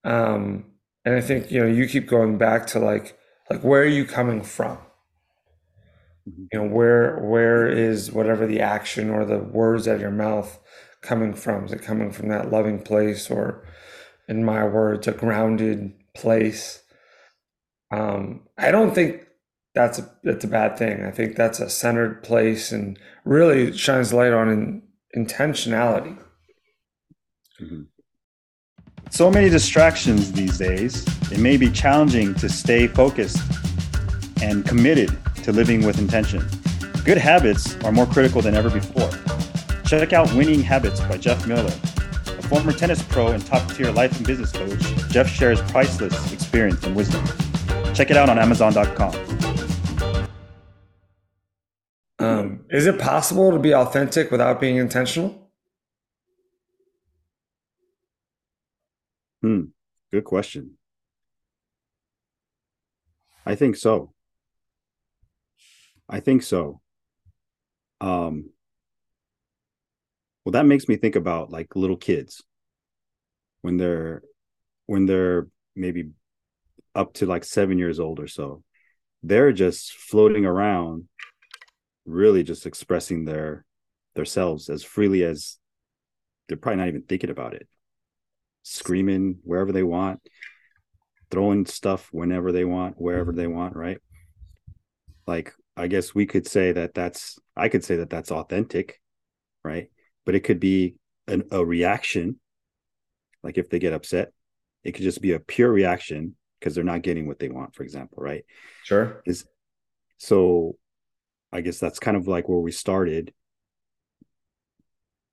Um, 0.04 0.66
and 1.04 1.14
I 1.14 1.20
think 1.20 1.50
you 1.50 1.60
know 1.60 1.66
you 1.66 1.88
keep 1.88 2.08
going 2.08 2.38
back 2.38 2.66
to 2.68 2.78
like 2.78 3.18
like 3.50 3.62
where 3.62 3.82
are 3.82 3.86
you 3.86 4.04
coming 4.04 4.42
from? 4.42 4.78
Mhm. 6.28 6.48
You 6.52 6.58
know 6.58 6.68
where 6.68 7.18
where 7.18 7.66
is 7.66 8.10
whatever 8.12 8.46
the 8.46 8.60
action 8.60 9.10
or 9.10 9.24
the 9.24 9.38
words 9.38 9.86
out 9.88 9.96
of 9.96 10.00
your 10.00 10.10
mouth 10.10 10.58
coming 11.02 11.34
from? 11.34 11.66
Is 11.66 11.72
it 11.72 11.82
coming 11.82 12.12
from 12.12 12.28
that 12.28 12.50
loving 12.50 12.80
place 12.80 13.30
or, 13.30 13.66
in 14.28 14.44
my 14.44 14.64
words, 14.64 15.06
a 15.06 15.12
grounded 15.12 15.92
place? 16.14 16.82
Um, 17.90 18.48
I 18.58 18.70
don't 18.70 18.94
think 18.94 19.26
that's 19.74 19.98
a 19.98 20.10
that's 20.22 20.44
a 20.44 20.48
bad 20.48 20.78
thing. 20.78 21.04
I 21.04 21.10
think 21.10 21.36
that's 21.36 21.60
a 21.60 21.68
centered 21.68 22.22
place 22.22 22.72
and 22.72 22.98
really 23.24 23.76
shines 23.76 24.12
light 24.12 24.32
on 24.32 24.48
in, 24.48 24.82
intentionality. 25.16 26.18
Mhm. 27.60 27.86
So 29.10 29.30
many 29.30 29.48
distractions 29.48 30.32
these 30.32 30.58
days, 30.58 31.04
it 31.30 31.38
may 31.38 31.56
be 31.56 31.70
challenging 31.70 32.34
to 32.36 32.48
stay 32.48 32.86
focused 32.88 33.38
and 34.42 34.66
committed 34.66 35.10
to 35.44 35.52
living 35.52 35.84
with 35.84 35.98
intention. 35.98 36.42
Good 37.04 37.18
habits 37.18 37.76
are 37.84 37.92
more 37.92 38.06
critical 38.06 38.40
than 38.40 38.54
ever 38.54 38.70
before. 38.70 39.10
Check 39.86 40.14
out 40.14 40.32
Winning 40.34 40.62
Habits 40.62 41.00
by 41.00 41.18
Jeff 41.18 41.46
Miller. 41.46 41.72
A 42.26 42.42
former 42.48 42.72
tennis 42.72 43.02
pro 43.02 43.28
and 43.28 43.44
top 43.44 43.70
tier 43.74 43.92
life 43.92 44.16
and 44.16 44.26
business 44.26 44.50
coach, 44.50 44.80
Jeff 45.10 45.28
shares 45.28 45.60
priceless 45.70 46.32
experience 46.32 46.82
and 46.84 46.96
wisdom. 46.96 47.22
Check 47.94 48.10
it 48.10 48.16
out 48.16 48.30
on 48.30 48.38
Amazon.com. 48.38 49.14
Um, 52.18 52.64
is 52.70 52.86
it 52.86 52.98
possible 52.98 53.52
to 53.52 53.58
be 53.58 53.74
authentic 53.74 54.30
without 54.30 54.60
being 54.60 54.76
intentional? 54.76 55.50
Hmm. 59.42 59.64
Good 60.10 60.24
question. 60.24 60.78
I 63.44 63.54
think 63.54 63.76
so. 63.76 64.14
I 66.08 66.20
think 66.20 66.42
so. 66.42 66.80
Um, 68.00 68.50
well, 70.44 70.52
that 70.52 70.66
makes 70.66 70.88
me 70.88 70.96
think 70.96 71.16
about 71.16 71.50
like 71.50 71.74
little 71.74 71.96
kids 71.96 72.42
when 73.62 73.76
they're 73.76 74.22
when 74.86 75.06
they're 75.06 75.48
maybe 75.74 76.10
up 76.94 77.14
to 77.14 77.26
like 77.26 77.44
seven 77.44 77.78
years 77.78 77.98
old 77.98 78.20
or 78.20 78.28
so. 78.28 78.62
They're 79.22 79.52
just 79.52 79.92
floating 79.92 80.44
around, 80.44 81.08
really 82.04 82.42
just 82.42 82.66
expressing 82.66 83.24
their 83.24 83.64
themselves 84.14 84.68
as 84.68 84.84
freely 84.84 85.24
as 85.24 85.58
they're 86.48 86.58
probably 86.58 86.78
not 86.78 86.88
even 86.88 87.02
thinking 87.02 87.30
about 87.30 87.54
it 87.54 87.68
screaming 88.64 89.38
wherever 89.44 89.70
they 89.70 89.82
want, 89.82 90.20
throwing 91.30 91.66
stuff 91.66 92.08
whenever 92.12 92.50
they 92.50 92.64
want, 92.64 92.96
wherever 92.98 93.30
they 93.30 93.46
want, 93.46 93.76
right? 93.76 93.98
Like, 95.26 95.52
I 95.76 95.88
guess 95.88 96.14
we 96.14 96.26
could 96.26 96.46
say 96.46 96.72
that 96.72 96.94
that's, 96.94 97.38
I 97.56 97.68
could 97.68 97.84
say 97.84 97.96
that 97.96 98.10
that's 98.10 98.30
authentic, 98.30 99.00
right? 99.64 99.90
But 100.24 100.34
it 100.34 100.40
could 100.40 100.60
be 100.60 100.96
an, 101.26 101.44
a 101.50 101.64
reaction. 101.64 102.38
Like, 103.42 103.58
if 103.58 103.68
they 103.68 103.78
get 103.78 103.92
upset, 103.92 104.32
it 104.84 104.92
could 104.92 105.02
just 105.02 105.20
be 105.20 105.32
a 105.32 105.40
pure 105.40 105.70
reaction 105.70 106.36
because 106.58 106.74
they're 106.74 106.84
not 106.84 107.02
getting 107.02 107.26
what 107.26 107.38
they 107.38 107.48
want, 107.48 107.74
for 107.74 107.82
example, 107.82 108.18
right? 108.22 108.44
Sure. 108.84 109.22
Is 109.26 109.44
so, 110.18 110.76
I 111.52 111.60
guess 111.60 111.78
that's 111.78 111.98
kind 111.98 112.16
of 112.16 112.28
like 112.28 112.48
where 112.48 112.58
we 112.58 112.72
started. 112.72 113.34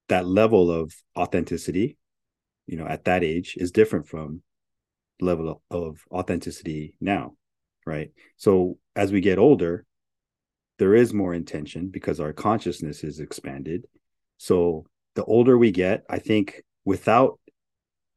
That 0.10 0.26
level 0.26 0.72
of 0.72 0.94
authenticity 1.18 1.98
you 2.72 2.78
know 2.78 2.88
at 2.88 3.06
that 3.06 3.24
age 3.24 3.56
is 3.58 3.72
different 3.72 4.08
from 4.08 4.42
level 5.20 5.62
of 5.70 6.04
authenticity 6.12 6.96
now 7.00 7.34
right 7.86 8.12
so 8.38 8.78
as 8.96 9.12
we 9.12 9.22
get 9.22 9.38
older 9.38 9.86
there 10.82 10.96
is 10.96 11.14
more 11.14 11.36
intention 11.36 11.90
because 11.90 12.20
our 12.20 12.34
consciousness 12.34 13.04
is 13.04 13.20
expanded 13.20 13.86
so 14.38 14.84
the 15.14 15.24
older 15.26 15.56
we 15.56 15.72
get 15.72 16.04
i 16.10 16.18
think 16.18 16.64
without 16.86 17.40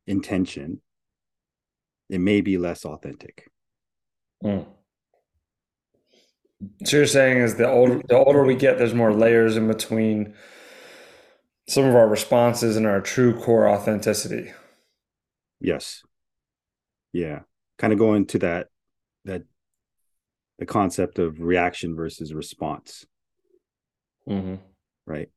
intention 0.07 0.81
it 2.09 2.21
may 2.21 2.41
be 2.41 2.57
less 2.57 2.85
authentic 2.87 3.51
Mm. 4.43 4.67
So 6.85 6.99
you're 6.99 7.07
saying 7.07 7.39
is 7.39 7.57
the 7.57 7.69
older 7.69 8.01
the 8.09 8.17
older 8.17 8.45
we 8.45 8.55
get, 8.55 8.79
there's 8.79 8.95
more 8.95 9.13
layers 9.13 9.57
in 9.57 9.67
between 9.69 10.35
some 11.69 11.85
of 11.85 11.95
our 11.95 12.07
responses 12.09 12.77
and 12.77 12.87
our 12.87 13.01
true 13.01 13.39
core 13.41 13.69
authenticity. 13.69 14.53
yes 15.61 16.03
yeah 17.13 17.41
kind 17.79 17.93
of 17.93 17.99
going 17.99 18.27
to 18.27 18.39
that 18.41 18.67
that 19.25 19.43
the 20.59 20.67
concept 20.67 21.19
of 21.19 21.41
reaction 21.41 21.95
versus 21.97 22.33
response 22.35 23.05
Mm-hmm. 24.29 24.55
right? 25.07 25.29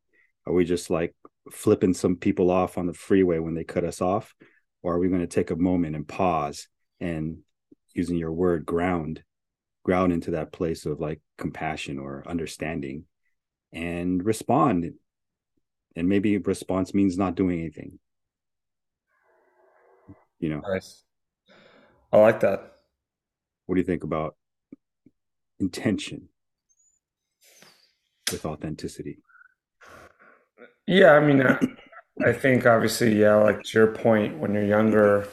Are 0.45 0.53
we 0.53 0.63
just 0.63 0.89
like 0.89 1.13
flipping 1.51 1.93
some 1.93 2.15
people 2.15 2.49
off 2.49 2.77
on 2.77 2.85
the 2.87 2.93
freeway 2.93 3.37
when 3.39 3.53
they 3.53 3.65
cut 3.65 3.83
us 3.83 3.99
off? 3.99 4.33
Or 4.81 4.93
are 4.95 4.99
we 4.99 5.09
going 5.09 5.19
to 5.19 5.27
take 5.27 5.51
a 5.51 5.57
moment 5.57 5.95
and 5.97 6.07
pause 6.07 6.69
and 7.01 7.39
using 7.93 8.15
your 8.15 8.31
word 8.31 8.65
ground, 8.65 9.23
ground 9.83 10.13
into 10.13 10.31
that 10.31 10.53
place 10.53 10.85
of 10.85 11.01
like 11.01 11.19
compassion 11.37 11.99
or 11.99 12.23
understanding 12.25 13.03
and 13.73 14.23
respond? 14.25 14.93
And 15.97 16.07
maybe 16.07 16.37
response 16.37 16.93
means 16.93 17.17
not 17.17 17.35
doing 17.35 17.59
anything. 17.59 17.99
You 20.39 20.49
know, 20.49 20.61
Nice. 20.65 21.03
I 22.13 22.19
like 22.19 22.39
that. 22.39 22.71
what 23.65 23.75
do 23.75 23.81
you 23.81 23.85
think 23.85 24.03
about 24.05 24.35
intention 25.59 26.29
with 28.31 28.45
authenticity? 28.45 29.19
Yeah, 30.85 31.13
I 31.13 31.19
mean, 31.19 31.41
I, 31.41 31.59
I 32.25 32.33
think 32.33 32.65
obviously, 32.65 33.19
yeah, 33.19 33.35
like 33.35 33.63
to 33.63 33.77
your 33.77 33.87
point, 33.87 34.39
when 34.39 34.53
you're 34.53 34.65
younger, 34.65 35.27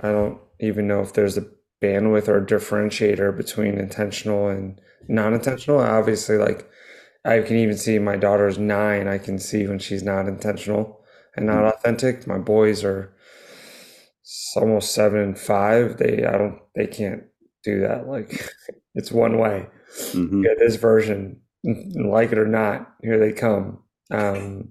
I 0.00 0.10
don't 0.12 0.38
even 0.60 0.86
know 0.86 1.00
if 1.00 1.12
there's 1.14 1.38
a 1.38 1.46
bandwidth 1.82 2.28
or 2.28 2.38
a 2.38 2.46
differentiator 2.46 3.36
between 3.36 3.78
intentional 3.78 4.48
and 4.48 4.80
non-intentional. 5.08 5.80
Obviously, 5.80 6.36
like 6.36 6.68
I 7.24 7.40
can 7.40 7.56
even 7.56 7.76
see 7.76 7.98
my 7.98 8.16
daughter's 8.16 8.58
nine, 8.58 9.08
I 9.08 9.18
can 9.18 9.38
see 9.38 9.66
when 9.66 9.78
she's 9.78 10.02
not 10.02 10.28
intentional 10.28 11.00
and 11.36 11.46
not 11.46 11.56
mm-hmm. 11.56 11.68
authentic. 11.68 12.26
My 12.26 12.38
boys 12.38 12.84
are 12.84 13.14
almost 14.56 14.94
seven 14.94 15.20
and 15.20 15.38
five. 15.38 15.96
They, 15.96 16.24
I 16.24 16.36
don't, 16.36 16.60
they 16.74 16.86
can't 16.86 17.24
do 17.64 17.80
that. 17.80 18.06
Like 18.08 18.48
it's 18.94 19.12
one 19.12 19.38
way. 19.38 19.68
Mhm. 20.12 20.42
get 20.44 20.58
this 20.58 20.76
version, 20.76 21.40
like 21.64 22.30
it 22.30 22.38
or 22.38 22.46
not, 22.46 22.94
here 23.02 23.18
they 23.18 23.32
come. 23.32 23.82
Um, 24.12 24.70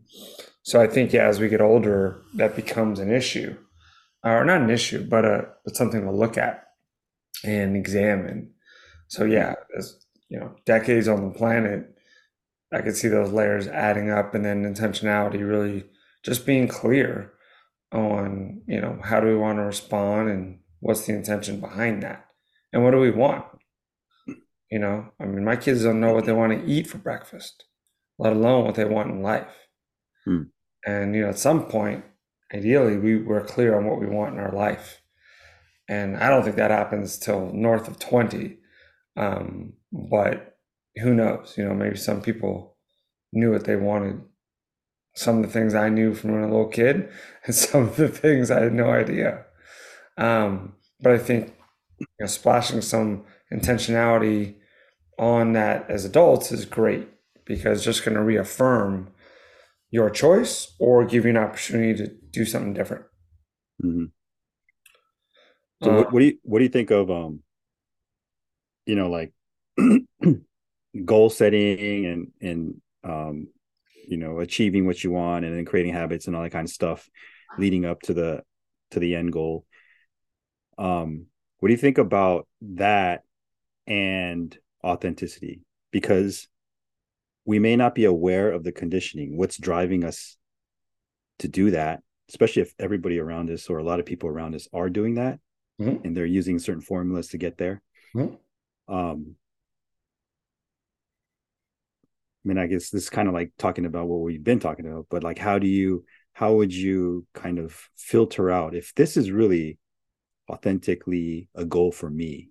so 0.64 0.80
I 0.82 0.88
think, 0.88 1.12
yeah, 1.12 1.28
as 1.28 1.40
we 1.40 1.50
get 1.50 1.62
older, 1.62 2.22
that 2.36 2.56
becomes 2.56 3.00
an 3.00 3.12
issue, 3.12 3.58
or 4.24 4.46
not 4.46 4.62
an 4.62 4.70
issue, 4.70 5.06
but 5.08 5.26
a 5.26 5.48
but 5.66 5.76
something 5.76 6.02
to 6.04 6.12
look 6.12 6.38
at 6.38 6.68
and 7.44 7.76
examine. 7.76 8.52
So 9.08 9.26
yeah, 9.26 9.56
as 9.78 10.00
you 10.30 10.40
know, 10.40 10.56
decades 10.66 11.08
on 11.08 11.24
the 11.28 11.38
planet, 11.38 11.96
I 12.72 12.82
could 12.82 12.96
see 12.96 13.08
those 13.10 13.32
layers 13.32 13.68
adding 13.68 14.10
up, 14.10 14.34
and 14.36 14.46
then 14.46 14.64
intentionality 14.64 15.46
really 15.48 15.86
just 16.24 16.46
being 16.46 16.68
clear 16.68 17.34
on, 17.92 18.62
you 18.68 18.80
know, 18.80 19.00
how 19.04 19.20
do 19.20 19.28
we 19.28 19.36
want 19.36 19.58
to 19.58 19.64
respond 19.64 20.30
and 20.30 20.60
what's 20.80 21.06
the 21.08 21.14
intention 21.14 21.60
behind 21.60 22.04
that, 22.04 22.26
and 22.74 22.84
what 22.84 22.92
do 22.92 23.00
we 23.00 23.12
want. 23.12 23.46
You 24.72 24.80
know, 24.80 25.12
I 25.20 25.26
mean, 25.26 25.44
my 25.44 25.56
kids 25.56 25.84
don't 25.84 26.00
know 26.00 26.14
what 26.14 26.26
they 26.26 26.34
want 26.34 26.54
to 26.54 26.72
eat 26.72 26.88
for 26.88 27.00
breakfast, 27.00 27.66
let 28.20 28.34
alone 28.34 28.66
what 28.66 28.76
they 28.76 28.86
want 28.86 29.10
in 29.10 29.24
life. 29.24 29.48
Hmm. 30.26 30.44
And, 30.86 31.16
you 31.16 31.24
know, 31.24 31.30
at 31.30 31.40
some 31.40 31.66
point, 31.66 32.06
ideally, 32.54 32.98
we 32.98 33.18
were 33.18 33.42
clear 33.42 33.76
on 33.76 33.86
what 33.86 34.00
we 34.00 34.06
want 34.06 34.36
in 34.36 34.40
our 34.40 34.52
life. 34.52 35.02
And 35.88 36.18
I 36.18 36.30
don't 36.30 36.44
think 36.44 36.56
that 36.58 36.70
happens 36.70 37.18
till 37.18 37.52
north 37.52 37.88
of 37.88 37.98
20. 37.98 38.60
Um, 39.18 39.74
but 39.92 40.58
who 40.98 41.16
knows? 41.16 41.56
You 41.58 41.66
know, 41.66 41.74
maybe 41.74 41.98
some 41.98 42.22
people 42.22 42.78
knew 43.34 43.52
what 43.52 43.66
they 43.66 43.76
wanted. 43.76 44.22
Some 45.16 45.38
of 45.38 45.44
the 45.44 45.52
things 45.52 45.74
I 45.74 45.90
knew 45.90 46.14
from 46.14 46.32
when 46.32 46.44
I 46.44 46.46
was 46.46 46.52
a 46.52 46.58
little 46.58 46.72
kid, 46.72 47.10
and 47.46 47.56
some 47.56 47.84
of 47.84 47.96
the 47.96 48.08
things 48.08 48.52
I 48.52 48.62
had 48.62 48.74
no 48.74 48.90
idea. 48.92 49.46
Um, 50.18 50.74
but 51.02 51.14
I 51.14 51.18
think 51.18 51.56
you 52.00 52.08
know, 52.20 52.26
splashing 52.26 52.82
some 52.82 53.24
intentionality 53.52 54.56
on 55.18 55.54
that 55.54 55.90
as 55.90 56.06
adults 56.06 56.52
is 56.52 56.66
great 56.66 57.08
because 57.46 57.84
just 57.84 58.06
going 58.06 58.16
to 58.16 58.24
reaffirm 58.24 59.10
your 59.92 60.10
choice 60.10 60.76
or 60.80 61.06
give 61.06 61.26
you 61.26 61.32
an 61.32 61.38
opportunity 61.38 61.96
to 61.96 62.12
do 62.32 62.46
something 62.46 62.74
different. 62.74 63.04
Mm-hmm. 63.84 64.06
So, 65.84 65.92
uh, 65.92 65.96
what, 65.96 66.14
what 66.14 66.20
do 66.20 66.26
you 66.26 66.38
what 66.44 66.60
do 66.60 66.64
you 66.64 66.70
think 66.70 66.92
of 66.92 67.10
um, 67.10 67.42
you 68.86 68.96
know, 68.96 69.10
like 69.10 69.34
goal 71.06 71.30
setting 71.30 72.06
and 72.06 72.28
and 72.42 72.82
um, 73.04 73.48
you 74.08 74.18
know, 74.18 74.40
achieving 74.40 74.86
what 74.86 75.04
you 75.04 75.12
want 75.12 75.46
and 75.46 75.56
then 75.56 75.66
creating 75.66 75.94
habits 75.94 76.28
and 76.28 76.36
all 76.36 76.44
that 76.44 76.52
kind 76.52 76.68
of 76.68 76.74
stuff, 76.74 77.10
leading 77.58 77.86
up 77.86 78.02
to 78.02 78.14
the 78.14 78.44
to 78.92 79.00
the 79.00 79.16
end 79.16 79.32
goal. 79.32 79.66
Um, 80.78 81.28
what 81.60 81.68
do 81.68 81.74
you 81.74 81.78
think 81.78 81.98
about 81.98 82.48
that 82.62 83.24
and 83.88 84.58
authenticity? 84.84 85.62
Because 85.92 86.48
we 87.46 87.60
may 87.60 87.76
not 87.76 87.96
be 87.96 88.06
aware 88.06 88.52
of 88.52 88.64
the 88.64 88.72
conditioning, 88.72 89.38
what's 89.38 89.58
driving 89.58 90.04
us 90.04 90.38
to 91.40 91.48
do 91.48 91.72
that, 91.72 92.02
especially 92.30 92.62
if 92.62 92.74
everybody 92.80 93.20
around 93.20 93.50
us 93.50 93.70
or 93.70 93.78
a 93.80 93.84
lot 93.84 94.00
of 94.00 94.06
people 94.06 94.30
around 94.30 94.56
us 94.56 94.68
are 94.74 94.90
doing 94.90 95.16
that 95.16 95.40
mm-hmm. 95.80 96.06
and 96.06 96.16
they're 96.16 96.26
using 96.26 96.60
certain 96.60 96.82
formulas 96.82 97.30
to 97.30 97.38
get 97.38 97.58
there. 97.58 97.82
Mm-hmm. 98.16 98.94
Um, 98.94 99.36
I 102.46 102.48
mean, 102.48 102.58
I 102.58 102.68
guess 102.68 102.90
this 102.90 103.04
is 103.04 103.10
kind 103.10 103.28
of 103.28 103.34
like 103.34 103.52
talking 103.58 103.86
about 103.86 104.08
what 104.08 104.22
we've 104.22 104.44
been 104.44 104.60
talking 104.60 104.86
about, 104.86 105.08
but 105.10 105.24
like, 105.24 105.38
how 105.38 105.60
do 105.60 105.68
you, 105.68 106.06
how 106.34 106.54
would 106.54 106.74
you 106.74 107.26
kind 107.34 107.60
of 107.60 107.78
filter 107.98 108.50
out 108.50 108.76
if 108.76 108.94
this 108.96 109.18
is 109.18 109.30
really 109.30 109.78
authentically 110.50 111.48
a 111.56 111.66
goal 111.66 111.92
for 111.92 112.10
me 112.10 112.50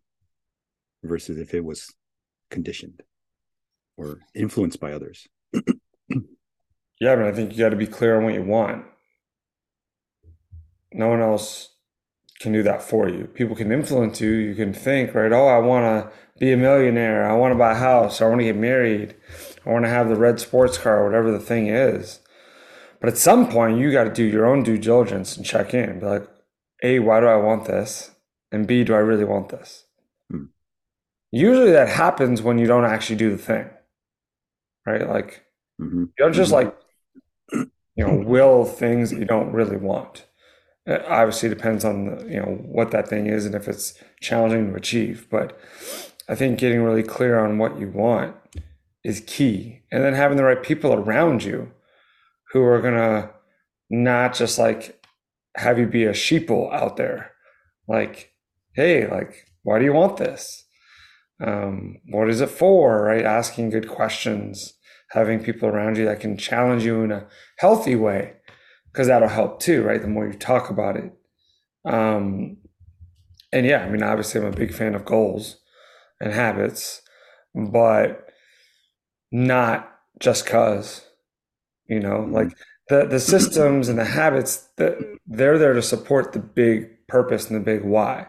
versus 1.03 1.39
if 1.39 1.55
it 1.55 1.65
was 1.65 1.95
conditioned 2.51 3.03
or 3.97 4.21
influenced 4.35 4.81
by 4.81 4.93
others. 4.93 5.27
yeah, 5.53 7.17
but 7.17 7.25
I 7.25 7.33
think 7.33 7.53
you 7.53 7.59
got 7.59 7.71
to 7.71 7.77
be 7.77 7.87
clear 7.87 8.17
on 8.17 8.25
what 8.25 8.35
you 8.35 8.43
want. 8.43 8.85
No 10.93 11.09
one 11.09 11.21
else 11.21 11.75
can 12.41 12.53
do 12.53 12.63
that 12.63 12.83
for 12.83 13.09
you. 13.09 13.25
People 13.25 13.57
can 13.57 13.73
influence 13.73 14.21
you. 14.21 14.31
You 14.31 14.55
can 14.55 14.73
think, 14.73 15.15
right? 15.15 15.33
Oh, 15.33 15.49
I 15.49 15.59
want 15.59 15.85
to 15.85 16.13
be 16.39 16.53
a 16.53 16.57
millionaire. 16.57 17.29
I 17.29 17.35
want 17.35 17.53
to 17.53 17.59
buy 17.59 17.73
a 17.73 17.77
house. 17.77 18.21
I 18.21 18.27
want 18.27 18.41
to 18.41 18.45
get 18.45 18.57
married. 18.57 19.17
I 19.67 19.71
want 19.71 19.85
to 19.85 19.91
have 19.91 20.09
the 20.09 20.17
red 20.17 20.39
sports 20.41 20.79
car, 20.79 21.05
whatever 21.05 21.31
the 21.31 21.41
thing 21.41 21.67
is. 21.67 22.21
But 23.01 23.11
at 23.11 23.19
some 23.19 23.51
point, 23.51 23.79
you 23.79 23.93
got 23.93 24.05
to 24.05 24.13
do 24.13 24.25
your 24.25 24.47
own 24.47 24.63
due 24.63 24.79
diligence 24.79 25.37
and 25.37 25.45
check 25.45 25.75
in. 25.75 26.01
Be 26.01 26.07
like, 26.07 26.29
a, 26.83 26.99
why 27.01 27.21
do 27.21 27.27
I 27.27 27.37
want 27.37 27.67
this? 27.67 28.13
And 28.51 28.67
B, 28.67 28.85
do 28.85 28.95
I 28.95 28.99
really 28.99 29.25
want 29.25 29.51
this? 29.51 29.87
Hmm. 30.31 30.45
Usually 31.31 31.73
that 31.73 31.89
happens 31.89 32.41
when 32.43 32.59
you 32.59 32.67
don't 32.67 32.85
actually 32.85 33.17
do 33.17 33.31
the 33.31 33.39
thing, 33.39 33.69
right? 34.87 35.09
Like, 35.09 35.45
mm-hmm. 35.81 36.05
you 36.05 36.13
don't 36.17 36.33
just 36.33 36.53
mm-hmm. 36.53 36.67
like, 36.67 37.69
you 37.97 38.07
know, 38.07 38.15
will 38.15 38.65
things 38.65 39.11
that 39.11 39.19
you 39.19 39.25
don't 39.25 39.53
really 39.53 39.77
want. 39.77 40.25
It 40.87 41.05
obviously 41.07 41.51
depends 41.51 41.85
on 41.85 42.07
the, 42.07 42.25
you 42.27 42.41
know 42.41 42.63
what 42.65 42.93
that 42.93 43.09
thing 43.09 43.27
is 43.27 43.45
and 43.45 43.55
if 43.55 43.69
it's 43.69 44.03
challenging 44.21 44.71
to 44.71 44.77
achieve. 44.77 45.27
But 45.31 45.59
I 46.29 46.35
think 46.35 46.59
getting 46.59 46.83
really 46.83 47.03
clear 47.03 47.39
on 47.39 47.59
what 47.59 47.79
you 47.79 47.89
want 47.89 48.37
is 49.05 49.23
key, 49.27 49.83
and 49.93 50.03
then 50.03 50.15
having 50.15 50.37
the 50.37 50.45
right 50.45 50.63
people 50.63 50.95
around 50.95 51.45
you 51.45 51.73
who 52.53 52.63
are 52.63 52.81
gonna 52.81 53.31
not 53.91 54.35
just 54.35 54.59
like 54.59 54.98
have 55.57 55.79
you 55.79 55.87
be 55.87 56.05
a 56.05 56.13
sheeple 56.13 56.73
out 56.73 56.97
there? 56.97 57.33
Like 57.87 58.33
hey 58.75 59.09
like 59.09 59.47
why 59.63 59.79
do 59.79 59.85
you 59.85 59.93
want 59.93 60.17
this? 60.17 60.65
Um, 61.45 61.99
what 62.09 62.29
is 62.29 62.41
it 62.41 62.51
for 62.51 63.05
right? 63.05 63.25
Asking 63.25 63.71
good 63.71 63.89
questions 63.89 64.75
having 65.11 65.43
people 65.43 65.69
around 65.69 65.97
you 65.97 66.05
that 66.05 66.21
can 66.21 66.37
challenge 66.37 66.85
you 66.85 67.03
in 67.03 67.11
a 67.11 67.27
healthy 67.59 67.97
way 67.97 68.35
because 68.93 69.07
that'll 69.07 69.29
help 69.29 69.61
too 69.61 69.83
right? 69.83 70.03
The 70.03 70.09
more 70.09 70.27
you 70.27 70.35
talk 70.35 70.71
about 70.71 70.97
it. 70.97 71.13
Um, 71.85 72.59
and 73.53 73.67
yeah 73.67 73.85
i 73.85 73.89
mean 73.89 74.03
obviously 74.03 74.41
i'm 74.41 74.47
a 74.47 74.57
big 74.57 74.73
fan 74.73 74.95
of 74.95 75.05
goals 75.05 75.59
and 76.21 76.33
habits 76.33 77.03
but 77.55 78.29
not 79.33 79.91
just 80.21 80.47
cause 80.47 81.05
you 81.87 82.01
know 82.01 82.27
like 82.31 82.53
the 82.89 83.07
the 83.07 83.21
systems 83.21 83.89
and 83.89 83.99
the 83.99 84.05
habits 84.05 84.69
that 84.77 84.99
they're 85.27 85.59
there 85.59 85.75
to 85.75 85.83
support 85.83 86.33
the 86.33 86.39
big 86.39 87.07
purpose 87.07 87.49
and 87.49 87.57
the 87.57 87.65
big 87.65 87.85
why 87.85 88.27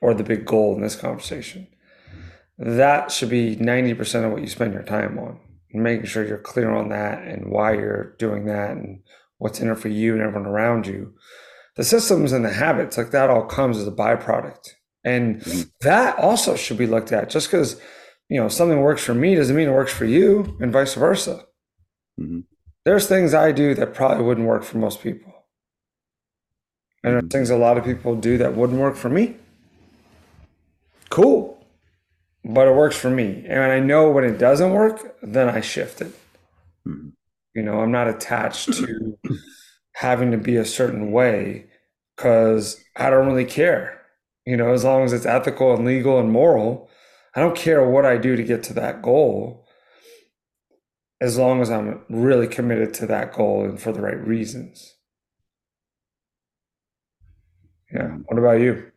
or 0.00 0.14
the 0.14 0.24
big 0.24 0.44
goal 0.46 0.74
in 0.74 0.82
this 0.82 0.96
conversation. 0.96 1.66
That 2.58 3.10
should 3.10 3.30
be 3.30 3.56
90% 3.56 4.24
of 4.24 4.32
what 4.32 4.42
you 4.42 4.46
spend 4.46 4.74
your 4.74 4.82
time 4.82 5.18
on 5.18 5.40
making 5.72 6.06
sure 6.06 6.26
you're 6.26 6.38
clear 6.38 6.70
on 6.70 6.88
that 6.88 7.22
and 7.22 7.50
why 7.50 7.72
you're 7.72 8.16
doing 8.18 8.46
that 8.46 8.72
and 8.72 9.00
what's 9.38 9.60
in 9.60 9.70
it 9.70 9.78
for 9.78 9.88
you 9.88 10.14
and 10.14 10.22
everyone 10.22 10.46
around 10.46 10.86
you. 10.86 11.14
The 11.76 11.84
systems 11.84 12.32
and 12.32 12.44
the 12.44 12.52
habits 12.52 12.98
like 12.98 13.12
that 13.12 13.30
all 13.30 13.44
comes 13.44 13.78
as 13.78 13.86
a 13.86 13.92
byproduct. 13.92 14.70
And 15.04 15.42
that 15.80 16.18
also 16.18 16.56
should 16.56 16.76
be 16.76 16.86
looked 16.86 17.12
at. 17.12 17.30
Just 17.30 17.50
because 17.50 17.80
you 18.28 18.40
know 18.40 18.48
something 18.48 18.80
works 18.80 19.04
for 19.04 19.14
me 19.14 19.34
doesn't 19.34 19.56
mean 19.56 19.68
it 19.68 19.72
works 19.72 19.92
for 19.92 20.04
you 20.04 20.56
and 20.60 20.72
vice 20.72 20.94
versa. 20.94 21.44
Mm-hmm 22.18 22.40
there's 22.84 23.06
things 23.06 23.34
I 23.34 23.52
do 23.52 23.74
that 23.74 23.94
probably 23.94 24.24
wouldn't 24.24 24.46
work 24.46 24.62
for 24.62 24.78
most 24.78 25.02
people. 25.02 25.32
And 27.02 27.14
there's 27.14 27.28
things 27.30 27.50
a 27.50 27.56
lot 27.56 27.78
of 27.78 27.84
people 27.84 28.14
do 28.14 28.38
that 28.38 28.54
wouldn't 28.54 28.78
work 28.78 28.96
for 28.96 29.08
me. 29.08 29.36
Cool. 31.08 31.64
But 32.44 32.68
it 32.68 32.74
works 32.74 32.96
for 32.96 33.10
me. 33.10 33.44
And 33.48 33.60
I 33.60 33.80
know 33.80 34.10
when 34.10 34.24
it 34.24 34.38
doesn't 34.38 34.72
work, 34.72 35.16
then 35.22 35.48
I 35.48 35.60
shift 35.60 36.00
it. 36.00 36.14
Mm-hmm. 36.86 37.10
You 37.54 37.62
know, 37.62 37.80
I'm 37.80 37.90
not 37.90 38.08
attached 38.08 38.72
to 38.74 39.18
having 39.92 40.30
to 40.30 40.38
be 40.38 40.56
a 40.56 40.64
certain 40.64 41.10
way 41.10 41.66
because 42.16 42.82
I 42.96 43.10
don't 43.10 43.26
really 43.26 43.44
care. 43.44 44.00
You 44.46 44.56
know, 44.56 44.72
as 44.72 44.84
long 44.84 45.04
as 45.04 45.12
it's 45.12 45.26
ethical 45.26 45.74
and 45.74 45.84
legal 45.84 46.18
and 46.18 46.30
moral, 46.30 46.88
I 47.34 47.40
don't 47.40 47.56
care 47.56 47.86
what 47.86 48.06
I 48.06 48.16
do 48.16 48.36
to 48.36 48.42
get 48.42 48.62
to 48.64 48.74
that 48.74 49.02
goal 49.02 49.66
as 51.20 51.36
long 51.36 51.60
as 51.60 51.70
I'm 51.70 52.00
really 52.08 52.48
committed 52.48 52.94
to 52.94 53.06
that 53.06 53.34
goal 53.34 53.64
and 53.64 53.80
for 53.80 53.92
the 53.92 54.00
right 54.00 54.18
reasons. 54.18 54.96
Yeah. 57.92 58.08
What 58.26 58.38
about 58.38 58.60
you? 58.60 58.90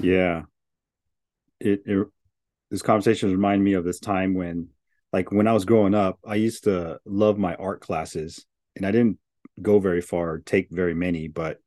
Yeah. 0.00 0.42
It, 1.60 1.82
it 1.86 2.06
this 2.70 2.82
conversation 2.82 3.30
remind 3.30 3.62
me 3.62 3.74
of 3.74 3.84
this 3.84 4.00
time 4.00 4.34
when 4.34 4.68
like 5.12 5.30
when 5.30 5.46
I 5.46 5.52
was 5.52 5.64
growing 5.64 5.94
up, 5.94 6.18
I 6.26 6.34
used 6.34 6.64
to 6.64 6.98
love 7.04 7.38
my 7.38 7.54
art 7.54 7.80
classes 7.80 8.44
and 8.76 8.84
I 8.84 8.90
didn't 8.90 9.18
go 9.60 9.78
very 9.78 10.00
far, 10.00 10.38
take 10.38 10.68
very 10.70 10.94
many, 10.94 11.28
but 11.28 11.58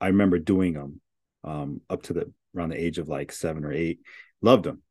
I 0.00 0.08
remember 0.08 0.38
doing 0.38 0.74
them 0.74 1.00
um, 1.44 1.80
up 1.90 2.02
to 2.04 2.12
the 2.12 2.32
around 2.56 2.70
the 2.70 2.82
age 2.82 2.98
of 2.98 3.08
like 3.08 3.30
seven 3.30 3.64
or 3.64 3.72
eight. 3.72 4.00
Loved 4.40 4.64
them 4.64 4.82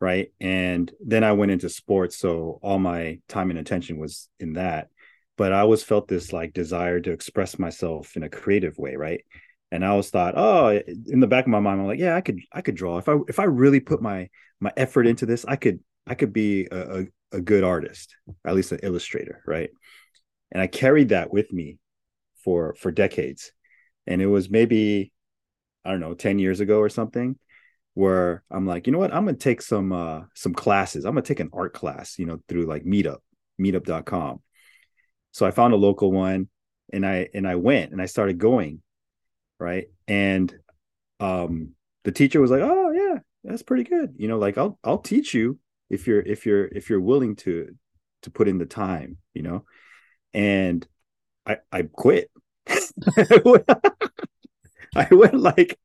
right? 0.00 0.28
And 0.40 0.92
then 1.04 1.24
i 1.24 1.32
went 1.32 1.52
into 1.52 1.68
sports 1.68 2.16
so 2.16 2.58
all 2.62 2.78
my 2.78 3.18
time 3.28 3.50
and 3.50 3.58
attention 3.58 3.98
was 3.98 4.28
in 4.38 4.54
that. 4.54 4.88
But 5.36 5.52
i 5.52 5.60
always 5.60 5.82
felt 5.82 6.08
this 6.08 6.32
like 6.32 6.52
desire 6.52 7.00
to 7.00 7.12
express 7.12 7.58
myself 7.58 8.16
in 8.16 8.22
a 8.22 8.28
creative 8.28 8.78
way 8.78 8.96
right? 8.96 9.24
And 9.72 9.84
i 9.84 9.88
always 9.88 10.10
thought 10.10 10.34
oh 10.36 10.68
eh, 10.68 10.82
in 11.06 11.20
the 11.20 11.26
back 11.26 11.44
of 11.44 11.50
my 11.50 11.60
mind 11.60 11.80
i'm 11.80 11.86
like 11.86 11.98
yeah 11.98 12.14
i 12.16 12.20
could 12.20 12.40
i 12.52 12.60
could 12.60 12.76
draw. 12.76 12.98
If 12.98 13.08
i 13.08 13.16
if 13.28 13.38
i 13.38 13.44
really 13.44 13.80
put 13.80 14.02
my 14.02 14.28
my 14.60 14.72
effort 14.76 15.06
into 15.06 15.26
this 15.26 15.44
i 15.46 15.56
could 15.56 15.80
i 16.06 16.14
could 16.14 16.32
be 16.32 16.66
a, 16.70 17.00
a, 17.00 17.06
a 17.32 17.40
good 17.40 17.64
artist 17.64 18.14
at 18.44 18.54
least 18.54 18.72
an 18.72 18.80
illustrator 18.82 19.42
right? 19.46 19.70
And 20.52 20.62
i 20.62 20.66
carried 20.66 21.10
that 21.10 21.32
with 21.32 21.52
me 21.52 21.78
for 22.44 22.74
for 22.78 22.92
decades. 22.92 23.52
And 24.06 24.22
it 24.22 24.26
was 24.26 24.48
maybe 24.48 25.12
i 25.84 25.90
don't 25.90 26.00
know 26.00 26.14
10 26.14 26.38
years 26.38 26.60
ago 26.60 26.78
or 26.78 26.88
something 26.88 27.36
where 27.96 28.42
I'm 28.50 28.66
like, 28.66 28.86
you 28.86 28.92
know 28.92 28.98
what, 28.98 29.14
I'm 29.14 29.24
gonna 29.24 29.38
take 29.38 29.62
some 29.62 29.90
uh 29.90 30.24
some 30.34 30.52
classes. 30.52 31.06
I'm 31.06 31.12
gonna 31.12 31.22
take 31.22 31.40
an 31.40 31.48
art 31.54 31.72
class, 31.72 32.18
you 32.18 32.26
know, 32.26 32.38
through 32.46 32.66
like 32.66 32.84
Meetup, 32.84 33.20
meetup.com. 33.58 34.42
So 35.32 35.46
I 35.46 35.50
found 35.50 35.72
a 35.72 35.78
local 35.78 36.12
one 36.12 36.50
and 36.92 37.06
I 37.06 37.30
and 37.32 37.48
I 37.48 37.54
went 37.54 37.92
and 37.92 38.02
I 38.02 38.04
started 38.04 38.36
going, 38.36 38.82
right? 39.58 39.86
And 40.06 40.54
um 41.20 41.70
the 42.04 42.12
teacher 42.12 42.38
was 42.38 42.50
like, 42.50 42.60
Oh 42.62 42.90
yeah, 42.90 43.20
that's 43.44 43.62
pretty 43.62 43.84
good. 43.84 44.12
You 44.18 44.28
know, 44.28 44.38
like 44.38 44.58
I'll 44.58 44.78
I'll 44.84 44.98
teach 44.98 45.32
you 45.32 45.58
if 45.88 46.06
you're 46.06 46.20
if 46.20 46.44
you're 46.44 46.66
if 46.66 46.90
you're 46.90 47.00
willing 47.00 47.34
to 47.36 47.74
to 48.24 48.30
put 48.30 48.46
in 48.46 48.58
the 48.58 48.66
time, 48.66 49.16
you 49.32 49.40
know. 49.40 49.64
And 50.34 50.86
I 51.46 51.60
I 51.72 51.84
quit. 51.90 52.30
I 54.94 55.08
went 55.10 55.34
like 55.34 55.78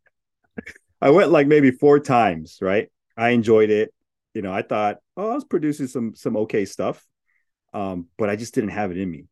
I 1.01 1.09
went 1.09 1.31
like 1.31 1.47
maybe 1.47 1.71
four 1.71 1.99
times, 1.99 2.59
right? 2.61 2.89
I 3.17 3.29
enjoyed 3.29 3.69
it. 3.69 3.93
You 4.33 4.41
know, 4.41 4.53
I 4.53 4.61
thought, 4.61 4.97
oh, 5.17 5.31
I 5.31 5.35
was 5.35 5.43
producing 5.43 5.87
some 5.87 6.15
some 6.15 6.37
okay 6.37 6.65
stuff. 6.65 7.05
Um, 7.73 8.07
but 8.17 8.29
I 8.29 8.35
just 8.35 8.53
didn't 8.53 8.71
have 8.71 8.91
it 8.91 8.97
in 8.97 9.09
me, 9.09 9.25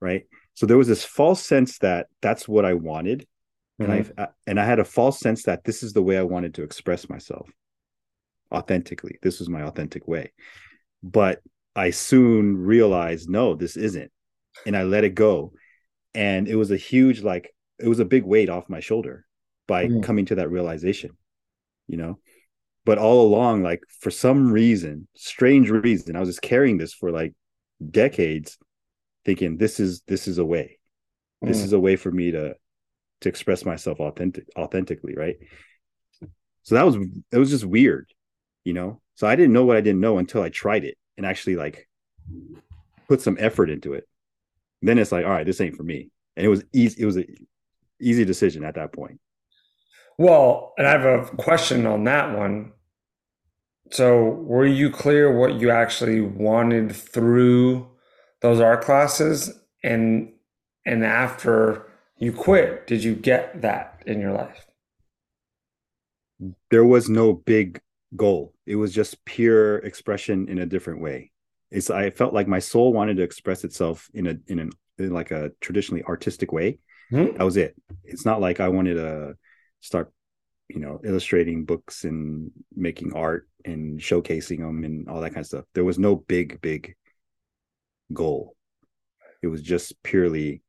right? 0.00 0.24
So 0.54 0.66
there 0.66 0.76
was 0.76 0.88
this 0.88 1.04
false 1.04 1.44
sense 1.44 1.78
that 1.78 2.08
that's 2.20 2.46
what 2.46 2.64
I 2.64 2.74
wanted. 2.74 3.26
Mm-hmm. 3.80 3.92
And 3.92 4.04
I 4.18 4.28
and 4.46 4.60
I 4.60 4.64
had 4.64 4.78
a 4.78 4.84
false 4.84 5.20
sense 5.20 5.44
that 5.44 5.64
this 5.64 5.82
is 5.82 5.92
the 5.92 6.02
way 6.02 6.18
I 6.18 6.22
wanted 6.22 6.54
to 6.54 6.62
express 6.62 7.08
myself 7.08 7.50
authentically. 8.52 9.18
This 9.22 9.38
was 9.38 9.48
my 9.48 9.62
authentic 9.62 10.08
way. 10.08 10.32
But 11.02 11.40
I 11.76 11.90
soon 11.90 12.56
realized, 12.56 13.28
no, 13.28 13.54
this 13.54 13.76
isn't. 13.76 14.10
And 14.66 14.76
I 14.76 14.82
let 14.82 15.04
it 15.04 15.14
go. 15.14 15.52
And 16.14 16.48
it 16.48 16.56
was 16.56 16.70
a 16.70 16.76
huge, 16.76 17.22
like, 17.22 17.54
it 17.78 17.86
was 17.86 18.00
a 18.00 18.04
big 18.04 18.24
weight 18.24 18.48
off 18.48 18.68
my 18.68 18.80
shoulder 18.80 19.24
by 19.68 19.86
mm. 19.86 20.02
coming 20.02 20.26
to 20.26 20.34
that 20.36 20.50
realization, 20.50 21.16
you 21.86 21.96
know? 21.96 22.18
But 22.84 22.98
all 22.98 23.24
along, 23.24 23.62
like, 23.62 23.82
for 24.00 24.10
some 24.10 24.50
reason, 24.50 25.06
strange 25.14 25.70
reason, 25.70 26.16
I 26.16 26.20
was 26.20 26.30
just 26.30 26.42
carrying 26.42 26.78
this 26.78 26.92
for 26.92 27.12
like 27.12 27.34
decades, 27.90 28.58
thinking 29.24 29.58
this 29.58 29.78
is 29.78 30.02
this 30.08 30.26
is 30.26 30.38
a 30.38 30.44
way. 30.44 30.78
This 31.42 31.60
mm. 31.60 31.64
is 31.64 31.72
a 31.72 31.78
way 31.78 31.94
for 31.94 32.10
me 32.10 32.32
to 32.32 32.56
to 33.20 33.28
express 33.28 33.64
myself 33.64 34.00
authentic 34.00 34.46
authentically, 34.56 35.14
right? 35.14 35.36
So 36.62 36.74
that 36.74 36.86
was 36.86 36.96
it 37.30 37.38
was 37.38 37.50
just 37.50 37.64
weird 37.64 38.10
you 38.68 38.74
know 38.74 39.00
so 39.14 39.26
i 39.26 39.34
didn't 39.34 39.54
know 39.54 39.64
what 39.64 39.78
i 39.78 39.80
didn't 39.80 40.00
know 40.00 40.18
until 40.18 40.42
i 40.42 40.50
tried 40.50 40.84
it 40.84 40.98
and 41.16 41.24
actually 41.24 41.56
like 41.56 41.88
put 43.08 43.22
some 43.22 43.38
effort 43.40 43.70
into 43.70 43.94
it 43.94 44.06
then 44.82 44.98
it's 44.98 45.10
like 45.10 45.24
all 45.24 45.30
right 45.30 45.46
this 45.46 45.62
ain't 45.62 45.74
for 45.74 45.82
me 45.82 46.10
and 46.36 46.44
it 46.44 46.50
was 46.50 46.62
easy 46.74 47.02
it 47.02 47.06
was 47.06 47.16
a 47.16 47.24
easy 47.98 48.26
decision 48.26 48.64
at 48.64 48.74
that 48.74 48.92
point 48.92 49.18
well 50.18 50.74
and 50.76 50.86
i 50.86 50.90
have 50.90 51.04
a 51.04 51.36
question 51.36 51.86
on 51.86 52.04
that 52.04 52.36
one 52.36 52.72
so 53.90 54.22
were 54.24 54.66
you 54.66 54.90
clear 54.90 55.36
what 55.36 55.54
you 55.54 55.70
actually 55.70 56.20
wanted 56.20 56.94
through 56.94 57.86
those 58.42 58.60
art 58.60 58.82
classes 58.82 59.50
and 59.82 60.32
and 60.84 61.04
after 61.04 61.90
you 62.18 62.32
quit 62.32 62.86
did 62.86 63.02
you 63.02 63.14
get 63.14 63.62
that 63.62 64.02
in 64.06 64.20
your 64.20 64.32
life 64.32 64.66
there 66.70 66.84
was 66.84 67.08
no 67.08 67.32
big 67.32 67.80
goal. 68.16 68.54
It 68.66 68.76
was 68.76 68.92
just 68.92 69.24
pure 69.24 69.78
expression 69.78 70.48
in 70.48 70.58
a 70.58 70.66
different 70.66 71.00
way. 71.00 71.32
It's 71.70 71.90
I 71.90 72.10
felt 72.10 72.34
like 72.34 72.48
my 72.48 72.58
soul 72.58 72.92
wanted 72.92 73.16
to 73.18 73.22
express 73.22 73.64
itself 73.64 74.08
in 74.14 74.26
a 74.26 74.36
in 74.46 74.58
an 74.58 74.70
in 74.98 75.12
like 75.12 75.30
a 75.30 75.52
traditionally 75.60 76.02
artistic 76.04 76.52
way. 76.52 76.78
Mm-hmm. 77.12 77.36
That 77.36 77.44
was 77.44 77.56
it. 77.56 77.74
It's 78.04 78.24
not 78.24 78.40
like 78.40 78.60
I 78.60 78.68
wanted 78.68 78.94
to 78.94 79.36
start, 79.80 80.12
you 80.68 80.80
know, 80.80 81.00
illustrating 81.04 81.64
books 81.64 82.04
and 82.04 82.50
making 82.74 83.12
art 83.14 83.48
and 83.64 84.00
showcasing 84.00 84.58
them 84.58 84.84
and 84.84 85.08
all 85.08 85.20
that 85.20 85.30
kind 85.30 85.40
of 85.40 85.46
stuff. 85.46 85.64
There 85.74 85.84
was 85.84 85.98
no 85.98 86.16
big 86.16 86.60
big 86.60 86.94
goal. 88.12 88.54
It 89.42 89.48
was 89.48 89.62
just 89.62 90.02
purely 90.02 90.62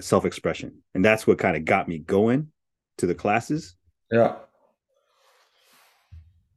self-expression. 0.00 0.82
And 0.94 1.04
that's 1.04 1.26
what 1.26 1.38
kind 1.38 1.56
of 1.56 1.64
got 1.64 1.88
me 1.88 1.98
going 1.98 2.48
to 2.98 3.06
the 3.06 3.14
classes. 3.14 3.74
Yeah 4.10 4.36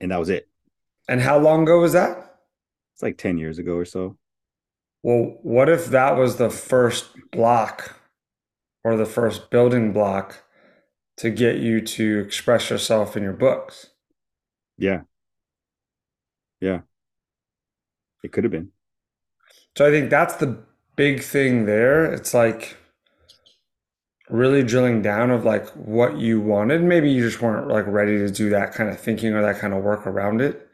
and 0.03 0.11
that 0.11 0.19
was 0.19 0.29
it. 0.29 0.49
And 1.07 1.21
how 1.21 1.39
long 1.39 1.63
ago 1.63 1.79
was 1.79 1.93
that? 1.93 2.35
It's 2.93 3.01
like 3.01 3.17
10 3.17 3.37
years 3.37 3.57
ago 3.57 3.75
or 3.75 3.85
so. 3.85 4.17
Well, 5.01 5.37
what 5.41 5.69
if 5.69 5.87
that 5.87 6.17
was 6.17 6.35
the 6.35 6.49
first 6.49 7.07
block 7.31 7.97
or 8.83 8.97
the 8.97 9.05
first 9.05 9.49
building 9.49 9.93
block 9.93 10.42
to 11.17 11.29
get 11.29 11.57
you 11.57 11.81
to 11.81 12.19
express 12.19 12.69
yourself 12.69 13.15
in 13.15 13.23
your 13.23 13.33
books? 13.33 13.91
Yeah. 14.77 15.01
Yeah. 16.59 16.81
It 18.23 18.31
could 18.31 18.43
have 18.43 18.51
been. 18.51 18.69
So 19.77 19.85
I 19.85 19.91
think 19.91 20.09
that's 20.09 20.35
the 20.35 20.63
big 20.95 21.21
thing 21.21 21.65
there. 21.65 22.05
It's 22.05 22.33
like 22.33 22.77
really 24.29 24.63
drilling 24.63 25.01
down 25.01 25.29
of 25.31 25.45
like 25.45 25.67
what 25.71 26.17
you 26.17 26.39
wanted. 26.39 26.81
Maybe 26.83 27.11
you 27.11 27.21
just 27.21 27.41
weren't 27.41 27.67
like 27.67 27.85
ready 27.87 28.17
to 28.19 28.29
do 28.29 28.49
that 28.49 28.73
kind 28.73 28.89
of 28.89 28.99
thinking 28.99 29.33
or 29.33 29.41
that 29.41 29.59
kind 29.59 29.73
of 29.73 29.83
work 29.83 30.07
around 30.07 30.41
it. 30.41 30.67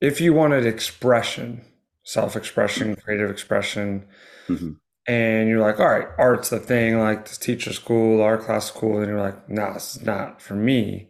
If 0.00 0.20
you 0.20 0.32
wanted 0.32 0.64
expression, 0.64 1.62
self 2.04 2.36
expression, 2.36 2.96
creative 2.96 3.30
expression, 3.30 4.06
mm-hmm. 4.48 4.72
And 5.10 5.48
you're 5.48 5.58
like, 5.58 5.80
all 5.80 5.88
right, 5.88 6.06
art's 6.18 6.50
the 6.50 6.60
thing, 6.60 6.96
like 7.00 7.26
this 7.26 7.36
teacher 7.36 7.72
school, 7.72 8.22
art 8.22 8.42
class 8.42 8.66
school, 8.66 8.98
and 8.98 9.08
you're 9.08 9.20
like, 9.20 9.48
no, 9.48 9.66
nah, 9.66 9.72
this 9.72 9.96
is 9.96 10.06
not 10.06 10.40
for 10.40 10.54
me. 10.54 11.08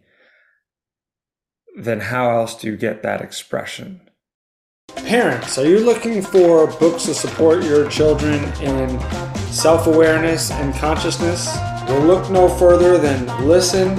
Then 1.77 2.01
how 2.01 2.31
else 2.31 2.55
do 2.55 2.67
you 2.67 2.79
get 2.79 3.03
that 3.03 3.21
expression? 3.21 4.01
Parents, 4.97 5.59
are 5.59 5.67
you 5.67 5.81
looking 5.81 6.23
for 6.23 6.67
books 6.79 7.05
to 7.05 7.15
support 7.15 7.63
your 7.63 7.91
children 7.91 8.43
in 8.63 8.99
self 9.53 9.87
awareness 9.87 10.51
and 10.51 10.75
consciousness? 10.77 11.55
We'll 11.87 12.01
look 12.01 12.31
no 12.31 12.49
further 12.49 12.97
than 12.97 13.27
Listen 13.47 13.97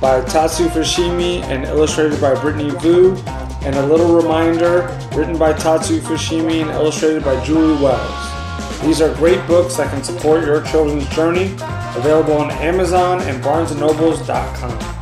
by 0.00 0.20
Tatsu 0.24 0.66
Fushimi 0.66 1.44
and 1.44 1.64
illustrated 1.64 2.20
by 2.20 2.34
Brittany 2.40 2.70
Vu, 2.70 3.14
and 3.62 3.76
A 3.76 3.86
Little 3.86 4.16
Reminder, 4.16 4.88
written 5.14 5.38
by 5.38 5.52
Tatsu 5.52 6.00
Fushimi 6.00 6.60
and 6.60 6.70
illustrated 6.70 7.24
by 7.24 7.40
Julie 7.44 7.80
Wells. 7.80 8.37
These 8.82 9.00
are 9.00 9.12
great 9.14 9.44
books 9.46 9.76
that 9.76 9.90
can 9.90 10.04
support 10.04 10.44
your 10.44 10.62
children's 10.62 11.08
journey, 11.08 11.52
available 11.96 12.34
on 12.34 12.50
Amazon 12.52 13.20
and 13.22 13.42
BarnesandNobles.com. 13.42 14.98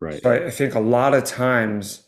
Right. 0.00 0.20
But 0.22 0.42
I 0.42 0.50
think 0.50 0.74
a 0.74 0.80
lot 0.80 1.14
of 1.14 1.24
times 1.24 2.04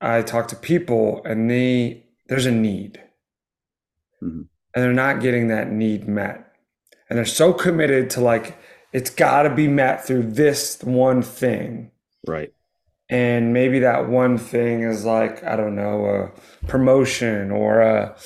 I 0.00 0.22
talk 0.22 0.48
to 0.48 0.56
people 0.56 1.22
and 1.24 1.50
they 1.50 2.06
there's 2.28 2.46
a 2.46 2.52
need. 2.52 3.02
Mm-hmm. 4.22 4.42
And 4.74 4.84
they're 4.84 4.92
not 4.92 5.20
getting 5.20 5.48
that 5.48 5.70
need 5.70 6.08
met. 6.08 6.52
And 7.10 7.18
they're 7.18 7.26
so 7.26 7.52
committed 7.52 8.10
to 8.10 8.20
like 8.20 8.58
it's 8.92 9.10
got 9.10 9.42
to 9.42 9.54
be 9.54 9.68
met 9.68 10.04
through 10.04 10.32
this 10.32 10.82
one 10.82 11.22
thing. 11.22 11.90
Right. 12.26 12.52
And 13.12 13.52
maybe 13.52 13.78
that 13.80 14.08
one 14.08 14.38
thing 14.38 14.84
is 14.84 15.04
like 15.04 15.44
I 15.44 15.54
don't 15.54 15.76
know, 15.76 16.06
a 16.06 16.66
promotion 16.66 17.50
or 17.50 17.82
a, 17.82 18.16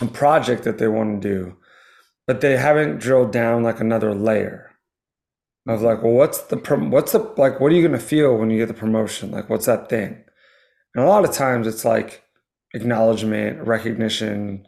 a 0.00 0.06
project 0.06 0.64
that 0.64 0.78
they 0.78 0.88
want 0.88 1.22
to 1.22 1.28
do. 1.28 1.56
But 2.26 2.40
they 2.40 2.56
haven't 2.56 2.98
drilled 2.98 3.30
down 3.30 3.62
like 3.62 3.78
another 3.78 4.12
layer 4.12 4.72
of 5.68 5.82
like, 5.82 6.02
well, 6.02 6.14
what's 6.14 6.40
the 6.42 6.56
what's 6.56 7.12
the 7.12 7.20
like? 7.36 7.60
What 7.60 7.70
are 7.70 7.76
you 7.76 7.86
gonna 7.86 8.00
feel 8.00 8.36
when 8.36 8.50
you 8.50 8.58
get 8.58 8.66
the 8.66 8.74
promotion? 8.74 9.30
Like, 9.30 9.48
what's 9.48 9.66
that 9.66 9.88
thing? 9.88 10.24
And 10.96 11.04
a 11.04 11.08
lot 11.08 11.24
of 11.24 11.32
times, 11.32 11.68
it's 11.68 11.84
like 11.84 12.24
acknowledgement, 12.74 13.64
recognition, 13.64 14.66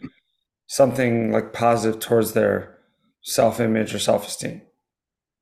something 0.69 1.33
like 1.33 1.53
positive 1.53 2.01
towards 2.01 2.35
their 2.35 2.79
self 3.23 3.59
image 3.59 3.93
or 3.93 3.99
self 3.99 4.29
esteem. 4.29 4.63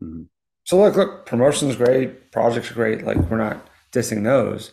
Mm-hmm. 0.03 0.23
So, 0.67 0.79
look, 0.79 0.97
look, 0.97 1.27
promotion's 1.27 1.77
great, 1.77 2.33
projects 2.33 2.73
are 2.73 2.75
great. 2.75 3.05
Like, 3.05 3.19
we're 3.31 3.39
not 3.39 3.69
dissing 3.93 4.25
those. 4.25 4.73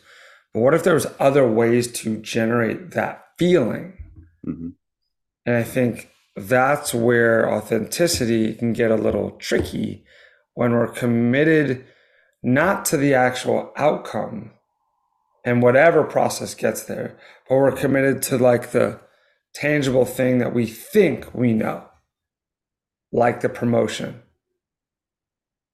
But 0.51 0.61
what 0.61 0.73
if 0.73 0.83
there 0.83 0.95
was 0.95 1.05
other 1.19 1.47
ways 1.47 1.91
to 2.01 2.17
generate 2.17 2.91
that 2.91 3.25
feeling? 3.37 3.93
Mm-hmm. 4.45 4.69
And 5.45 5.55
I 5.55 5.61
think 5.61 6.09
that's 6.35 6.95
where 6.95 7.47
authenticity 7.47 8.55
can 8.55 8.73
get 8.73 8.89
a 8.89 8.95
little 8.95 9.31
tricky 9.31 10.03
when 10.55 10.71
we're 10.71 10.87
committed 10.87 11.85
not 12.41 12.85
to 12.85 12.97
the 12.97 13.13
actual 13.13 13.71
outcome 13.77 14.51
and 15.45 15.61
whatever 15.61 16.03
process 16.03 16.55
gets 16.55 16.83
there, 16.85 17.15
but 17.47 17.55
we're 17.55 17.71
committed 17.71 18.23
to 18.23 18.37
like 18.39 18.71
the 18.71 18.99
tangible 19.53 20.05
thing 20.05 20.39
that 20.39 20.55
we 20.55 20.65
think 20.65 21.35
we 21.35 21.53
know, 21.53 21.85
like 23.11 23.41
the 23.41 23.49
promotion. 23.49 24.22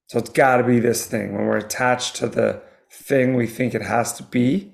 So 0.09 0.17
it's 0.17 0.31
got 0.31 0.57
to 0.57 0.63
be 0.63 0.79
this 0.79 1.05
thing 1.05 1.35
when 1.35 1.45
we're 1.45 1.57
attached 1.57 2.15
to 2.17 2.27
the 2.27 2.61
thing 2.91 3.35
we 3.35 3.45
think 3.45 3.75
it 3.75 3.83
has 3.83 4.13
to 4.13 4.23
be 4.23 4.73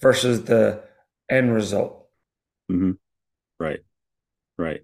versus 0.00 0.44
the 0.44 0.82
end 1.30 1.52
result. 1.52 2.06
Mm-hmm. 2.70 2.92
Right. 3.60 3.80
Right. 4.56 4.80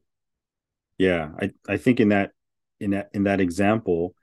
Yeah. 0.98 1.30
I, 1.40 1.52
I 1.66 1.78
think 1.78 2.00
in 2.00 2.10
that 2.10 2.32
in 2.78 2.90
that 2.90 3.08
in 3.14 3.24
that 3.24 3.40
example, 3.40 4.14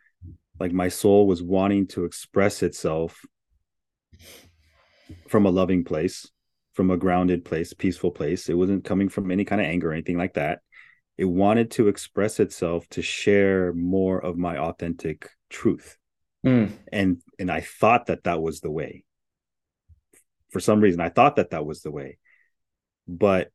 like 0.60 0.72
my 0.72 0.88
soul 0.88 1.26
was 1.26 1.42
wanting 1.42 1.88
to 1.88 2.06
express 2.06 2.62
itself 2.62 3.22
from 5.28 5.48
a 5.48 5.52
loving 5.52 5.84
place 5.84 6.30
from 6.74 6.92
a 6.92 6.98
grounded 6.98 7.46
place 7.46 7.74
peaceful 7.74 8.12
place 8.12 8.50
it 8.50 8.56
wasn't 8.56 8.84
coming 8.84 9.08
from 9.08 9.30
any 9.30 9.46
kind 9.46 9.62
of 9.62 9.68
anger 9.68 9.90
or 9.90 9.94
anything 9.94 10.18
like 10.18 10.34
that 10.34 10.60
it 11.18 11.26
wanted 11.26 11.72
to 11.72 11.88
express 11.88 12.40
itself 12.40 12.88
to 12.90 13.02
share 13.02 13.74
more 13.74 14.20
of 14.20 14.38
my 14.38 14.58
authentic 14.58 15.30
truth 15.50 15.98
Hmm. 16.46 16.66
and 16.94 17.24
and 17.40 17.50
I 17.50 17.62
thought 17.62 18.06
that 18.06 18.26
that 18.26 18.40
was 18.40 18.60
the 18.60 18.70
way. 18.70 19.04
For 20.52 20.60
some 20.60 20.80
reason, 20.80 21.02
I 21.02 21.10
thought 21.10 21.38
that 21.38 21.50
that 21.50 21.66
was 21.66 21.82
the 21.82 21.90
way, 21.90 22.20
but 23.08 23.50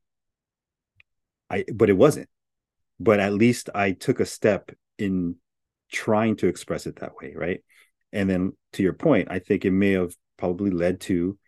I 1.48 1.64
but 1.72 1.88
it 1.88 1.96
wasn't. 1.96 2.28
But 2.98 3.20
at 3.20 3.32
least 3.32 3.70
I 3.76 3.92
took 3.92 4.18
a 4.18 4.26
step 4.26 4.72
in 4.98 5.36
trying 5.92 6.34
to 6.38 6.48
express 6.48 6.86
it 6.88 6.96
that 6.96 7.14
way, 7.14 7.32
right? 7.36 7.62
And 8.12 8.28
then 8.28 8.56
to 8.72 8.82
your 8.82 8.92
point, 8.92 9.28
I 9.30 9.38
think 9.38 9.64
it 9.64 9.70
may 9.70 9.92
have 9.92 10.12
probably 10.36 10.72
led 10.72 11.00
to 11.02 11.38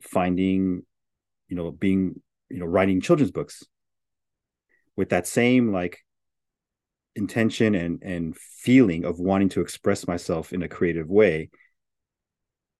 finding, 0.00 0.82
you 1.48 1.56
know, 1.56 1.72
being, 1.72 2.22
you 2.48 2.60
know, 2.60 2.66
writing 2.66 3.00
children's 3.00 3.32
books 3.32 3.64
with 4.96 5.10
that 5.10 5.26
same 5.26 5.72
like 5.72 5.98
intention 7.14 7.74
and 7.74 8.02
and 8.02 8.36
feeling 8.36 9.04
of 9.04 9.18
wanting 9.18 9.48
to 9.48 9.60
express 9.60 10.06
myself 10.06 10.52
in 10.52 10.62
a 10.62 10.68
creative 10.68 11.08
way 11.08 11.48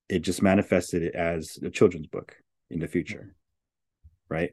it 0.09 0.21
just 0.21 0.43
manifested 0.43 1.03
it 1.03 1.15
as 1.15 1.59
a 1.63 1.71
children's 1.71 2.07
book 2.07 2.37
in 2.71 2.79
the 2.81 2.89
future 2.89 3.35
right? 4.29 4.51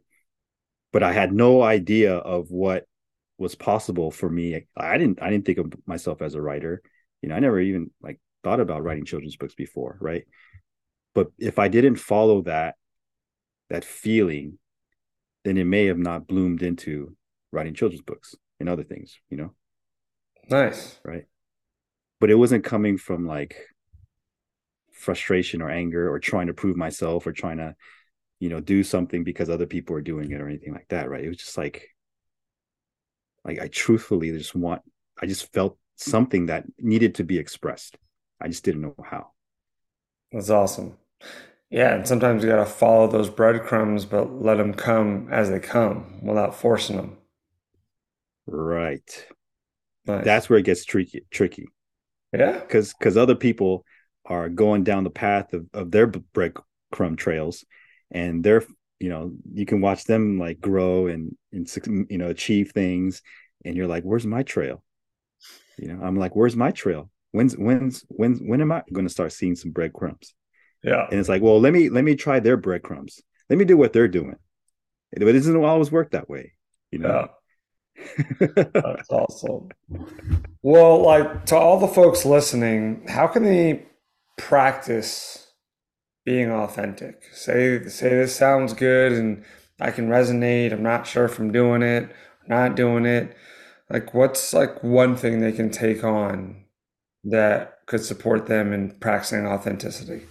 But 0.91 1.03
i 1.03 1.11
had 1.11 1.33
no 1.33 1.61
idea 1.61 2.15
of 2.15 2.51
what 2.51 2.85
was 3.39 3.55
possible 3.55 4.11
for 4.11 4.29
me. 4.29 4.65
I 4.77 4.97
didn't 4.97 5.21
i 5.21 5.29
didn't 5.29 5.45
think 5.45 5.57
of 5.57 5.73
myself 5.85 6.21
as 6.21 6.35
a 6.35 6.41
writer. 6.41 6.81
You 7.21 7.29
know 7.29 7.35
i 7.35 7.39
never 7.39 7.59
even 7.59 7.91
like 8.01 8.19
thought 8.43 8.59
about 8.59 8.83
writing 8.83 9.05
children's 9.05 9.37
books 9.37 9.55
before 9.55 9.97
right? 9.99 10.25
But 11.15 11.27
if 11.37 11.59
i 11.59 11.67
didn't 11.67 11.95
follow 11.95 12.43
that 12.43 12.75
that 13.69 13.85
feeling 13.85 14.59
then 15.43 15.57
it 15.57 15.65
may 15.65 15.87
have 15.87 15.97
not 15.97 16.27
bloomed 16.27 16.61
into 16.61 17.15
writing 17.53 17.73
children's 17.73 18.03
books 18.03 18.35
and 18.59 18.69
other 18.69 18.83
things 18.83 19.19
you 19.29 19.37
know 19.37 19.53
Nice. 20.49 20.99
right 21.03 21.25
but 22.19 22.29
it 22.31 22.35
wasn't 22.35 22.63
coming 22.63 22.97
from 22.97 23.27
like 23.27 23.57
frustration 24.91 25.61
or 25.61 25.69
anger 25.69 26.09
or 26.11 26.19
trying 26.19 26.47
to 26.47 26.53
prove 26.53 26.77
myself 26.77 27.25
or 27.27 27.31
trying 27.33 27.57
to 27.57 27.75
you 28.39 28.49
know 28.49 28.59
do 28.59 28.83
something 28.83 29.23
because 29.23 29.49
other 29.49 29.65
people 29.65 29.95
are 29.95 30.01
doing 30.01 30.31
it 30.31 30.41
or 30.41 30.47
anything 30.47 30.73
like 30.73 30.87
that 30.89 31.09
right 31.09 31.23
it 31.23 31.29
was 31.29 31.37
just 31.37 31.57
like 31.57 31.89
like 33.45 33.59
i 33.59 33.67
truthfully 33.67 34.31
just 34.31 34.55
want 34.55 34.81
i 35.21 35.25
just 35.25 35.51
felt 35.53 35.77
something 35.97 36.47
that 36.47 36.65
needed 36.79 37.15
to 37.15 37.23
be 37.23 37.37
expressed 37.37 37.97
i 38.41 38.47
just 38.47 38.63
didn't 38.63 38.81
know 38.81 38.95
how 39.03 39.31
That's 40.33 40.49
awesome. 40.49 40.97
Yeah, 41.69 41.95
and 41.95 42.07
sometimes 42.07 42.43
you 42.43 42.49
got 42.49 42.57
to 42.57 42.65
follow 42.65 43.07
those 43.07 43.29
breadcrumbs, 43.29 44.05
but 44.05 44.41
let 44.41 44.57
them 44.57 44.73
come 44.73 45.29
as 45.31 45.49
they 45.49 45.59
come 45.59 46.19
without 46.23 46.55
forcing 46.55 46.97
them. 46.97 47.17
Right 48.47 49.25
Nice. 50.05 50.25
that's 50.25 50.49
where 50.49 50.59
it 50.59 50.65
gets 50.65 50.83
tricky 50.85 51.25
tricky 51.31 51.67
yeah. 52.33 52.59
because 52.59 52.93
because 52.93 53.15
other 53.17 53.35
people 53.35 53.85
are 54.25 54.49
going 54.49 54.83
down 54.83 55.03
the 55.03 55.09
path 55.09 55.53
of, 55.53 55.65
of 55.73 55.91
their 55.91 56.07
breadcrumb 56.07 57.17
trails 57.17 57.63
and 58.11 58.43
they're 58.43 58.63
you 58.99 59.09
know 59.09 59.31
you 59.53 59.65
can 59.65 59.81
watch 59.81 60.03
them 60.05 60.39
like 60.39 60.59
grow 60.59 61.07
and 61.07 61.35
and 61.51 61.69
you 62.09 62.17
know 62.17 62.29
achieve 62.29 62.71
things 62.71 63.21
and 63.65 63.75
you're 63.77 63.87
like 63.87 64.03
where's 64.03 64.25
my 64.25 64.43
trail 64.43 64.83
you 65.77 65.87
know 65.87 66.03
i'm 66.03 66.17
like 66.17 66.35
where's 66.35 66.55
my 66.55 66.71
trail 66.71 67.09
when's 67.31 67.55
when's 67.57 68.03
when 68.09 68.35
when 68.47 68.61
am 68.61 68.71
i 68.71 68.83
going 68.91 69.05
to 69.05 69.11
start 69.13 69.31
seeing 69.31 69.55
some 69.55 69.71
breadcrumbs 69.71 70.33
Yeah. 70.83 71.07
and 71.09 71.19
it's 71.19 71.29
like 71.29 71.41
well 71.41 71.59
let 71.59 71.73
me 71.73 71.89
let 71.89 72.03
me 72.03 72.15
try 72.15 72.39
their 72.39 72.57
breadcrumbs 72.57 73.21
let 73.49 73.57
me 73.57 73.65
do 73.65 73.77
what 73.77 73.93
they're 73.93 74.07
doing 74.07 74.35
but 75.11 75.27
it 75.27 75.33
doesn't 75.33 75.63
always 75.63 75.91
work 75.91 76.11
that 76.11 76.29
way 76.29 76.53
you 76.91 76.99
Yeah. 77.01 77.27
That's 78.39 79.09
awesome. 79.09 79.69
Well, 80.61 81.01
like 81.01 81.45
to 81.47 81.55
all 81.55 81.79
the 81.79 81.87
folks 81.87 82.25
listening, 82.25 83.05
how 83.07 83.27
can 83.27 83.43
they 83.43 83.85
practice 84.37 85.51
being 86.25 86.51
authentic? 86.51 87.23
Say 87.33 87.85
say 87.87 88.09
this 88.09 88.35
sounds 88.35 88.73
good 88.73 89.13
and 89.13 89.45
I 89.79 89.91
can 89.91 90.09
resonate. 90.09 90.73
I'm 90.73 90.83
not 90.83 91.07
sure 91.07 91.25
if 91.25 91.39
I'm 91.39 91.51
doing 91.51 91.81
it 91.83 92.11
not 92.47 92.75
doing 92.75 93.05
it. 93.05 93.35
Like 93.89 94.13
what's 94.13 94.53
like 94.53 94.83
one 94.83 95.15
thing 95.15 95.39
they 95.39 95.51
can 95.53 95.71
take 95.71 96.03
on 96.03 96.65
that 97.25 97.79
could 97.87 98.03
support 98.03 98.47
them 98.47 98.73
in 98.73 98.91
practicing 98.99 99.47
authenticity? 99.47 100.23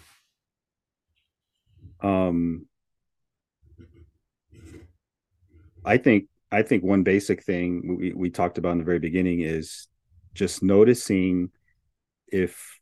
um 2.03 2.67
i 5.85 5.97
think 5.97 6.27
i 6.53 6.63
think 6.63 6.85
one 6.85 7.03
basic 7.03 7.43
thing 7.43 7.97
we, 7.99 8.13
we 8.13 8.31
talked 8.31 8.59
about 8.59 8.73
in 8.73 8.79
the 8.79 8.85
very 8.85 9.01
beginning 9.01 9.41
is 9.41 9.89
just 10.35 10.63
noticing 10.63 11.51
if 12.29 12.79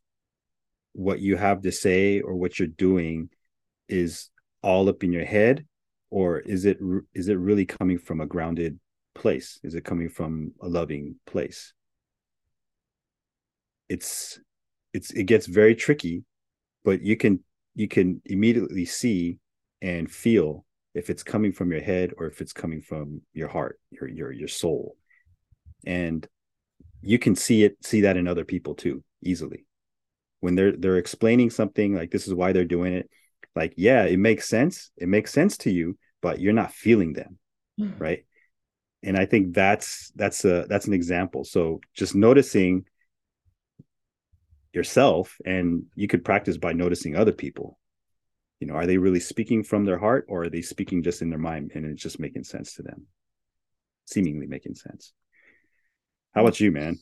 what 0.93 1.19
you 1.19 1.37
have 1.37 1.61
to 1.61 1.71
say 1.71 2.21
or 2.21 2.35
what 2.35 2.59
you're 2.59 2.67
doing 2.67 3.29
is 3.87 4.29
all 4.61 4.89
up 4.89 5.03
in 5.03 5.11
your 5.11 5.25
head 5.25 5.65
or 6.09 6.39
is 6.39 6.65
it 6.65 6.77
is 7.13 7.29
it 7.29 7.37
really 7.37 7.65
coming 7.65 7.97
from 7.97 8.21
a 8.21 8.25
grounded 8.25 8.79
place? 9.15 9.59
Is 9.63 9.75
it 9.75 9.85
coming 9.85 10.09
from 10.09 10.53
a 10.61 10.67
loving 10.67 11.15
place? 11.25 11.73
It's 13.89 14.39
it's 14.93 15.11
it 15.11 15.23
gets 15.23 15.47
very 15.47 15.75
tricky 15.75 16.23
but 16.83 17.01
you 17.01 17.15
can 17.15 17.39
you 17.75 17.87
can 17.87 18.21
immediately 18.25 18.85
see 18.85 19.39
and 19.81 20.11
feel 20.11 20.65
if 20.93 21.09
it's 21.09 21.23
coming 21.23 21.51
from 21.51 21.71
your 21.71 21.81
head 21.81 22.11
or 22.17 22.27
if 22.27 22.41
it's 22.41 22.53
coming 22.53 22.81
from 22.81 23.21
your 23.33 23.47
heart 23.47 23.79
your 23.89 24.07
your 24.07 24.31
your 24.31 24.47
soul. 24.47 24.95
And 25.85 26.27
you 27.01 27.17
can 27.17 27.35
see 27.35 27.63
it 27.63 27.77
see 27.83 28.01
that 28.01 28.17
in 28.17 28.27
other 28.27 28.45
people 28.45 28.75
too 28.75 29.03
easily. 29.23 29.65
When 30.39 30.55
they're 30.55 30.75
they're 30.75 30.97
explaining 30.97 31.49
something 31.49 31.95
like 31.95 32.11
this 32.11 32.27
is 32.27 32.33
why 32.33 32.51
they're 32.51 32.65
doing 32.65 32.93
it 32.93 33.09
like 33.55 33.73
yeah 33.75 34.03
it 34.05 34.17
makes 34.17 34.47
sense 34.47 34.91
it 34.95 35.09
makes 35.09 35.33
sense 35.33 35.57
to 35.57 35.69
you 35.69 35.97
but 36.21 36.39
you're 36.39 36.53
not 36.53 36.71
feeling 36.71 37.13
them 37.13 37.37
hmm. 37.77 37.91
right? 37.97 38.25
And 39.03 39.17
i 39.17 39.25
think 39.25 39.53
that's 39.53 40.11
that's 40.15 40.45
a 40.45 40.65
that's 40.67 40.87
an 40.87 40.93
example. 40.93 41.43
So 41.43 41.81
just 41.93 42.15
noticing 42.15 42.85
yourself 44.73 45.37
and 45.45 45.83
you 45.95 46.07
could 46.07 46.23
practice 46.23 46.57
by 46.57 46.73
noticing 46.73 47.15
other 47.15 47.33
people 47.33 47.77
you 48.61 48.67
know 48.67 48.75
are 48.75 48.85
they 48.87 48.97
really 48.97 49.19
speaking 49.19 49.63
from 49.63 49.83
their 49.83 49.97
heart 49.97 50.25
or 50.29 50.43
are 50.43 50.49
they 50.49 50.61
speaking 50.61 51.03
just 51.03 51.21
in 51.21 51.29
their 51.29 51.39
mind 51.39 51.71
and 51.75 51.85
it's 51.85 52.01
just 52.01 52.19
making 52.19 52.43
sense 52.45 52.75
to 52.75 52.83
them 52.83 53.05
seemingly 54.05 54.47
making 54.47 54.75
sense 54.75 55.11
how 56.33 56.41
about 56.41 56.59
you 56.61 56.71
man 56.71 56.97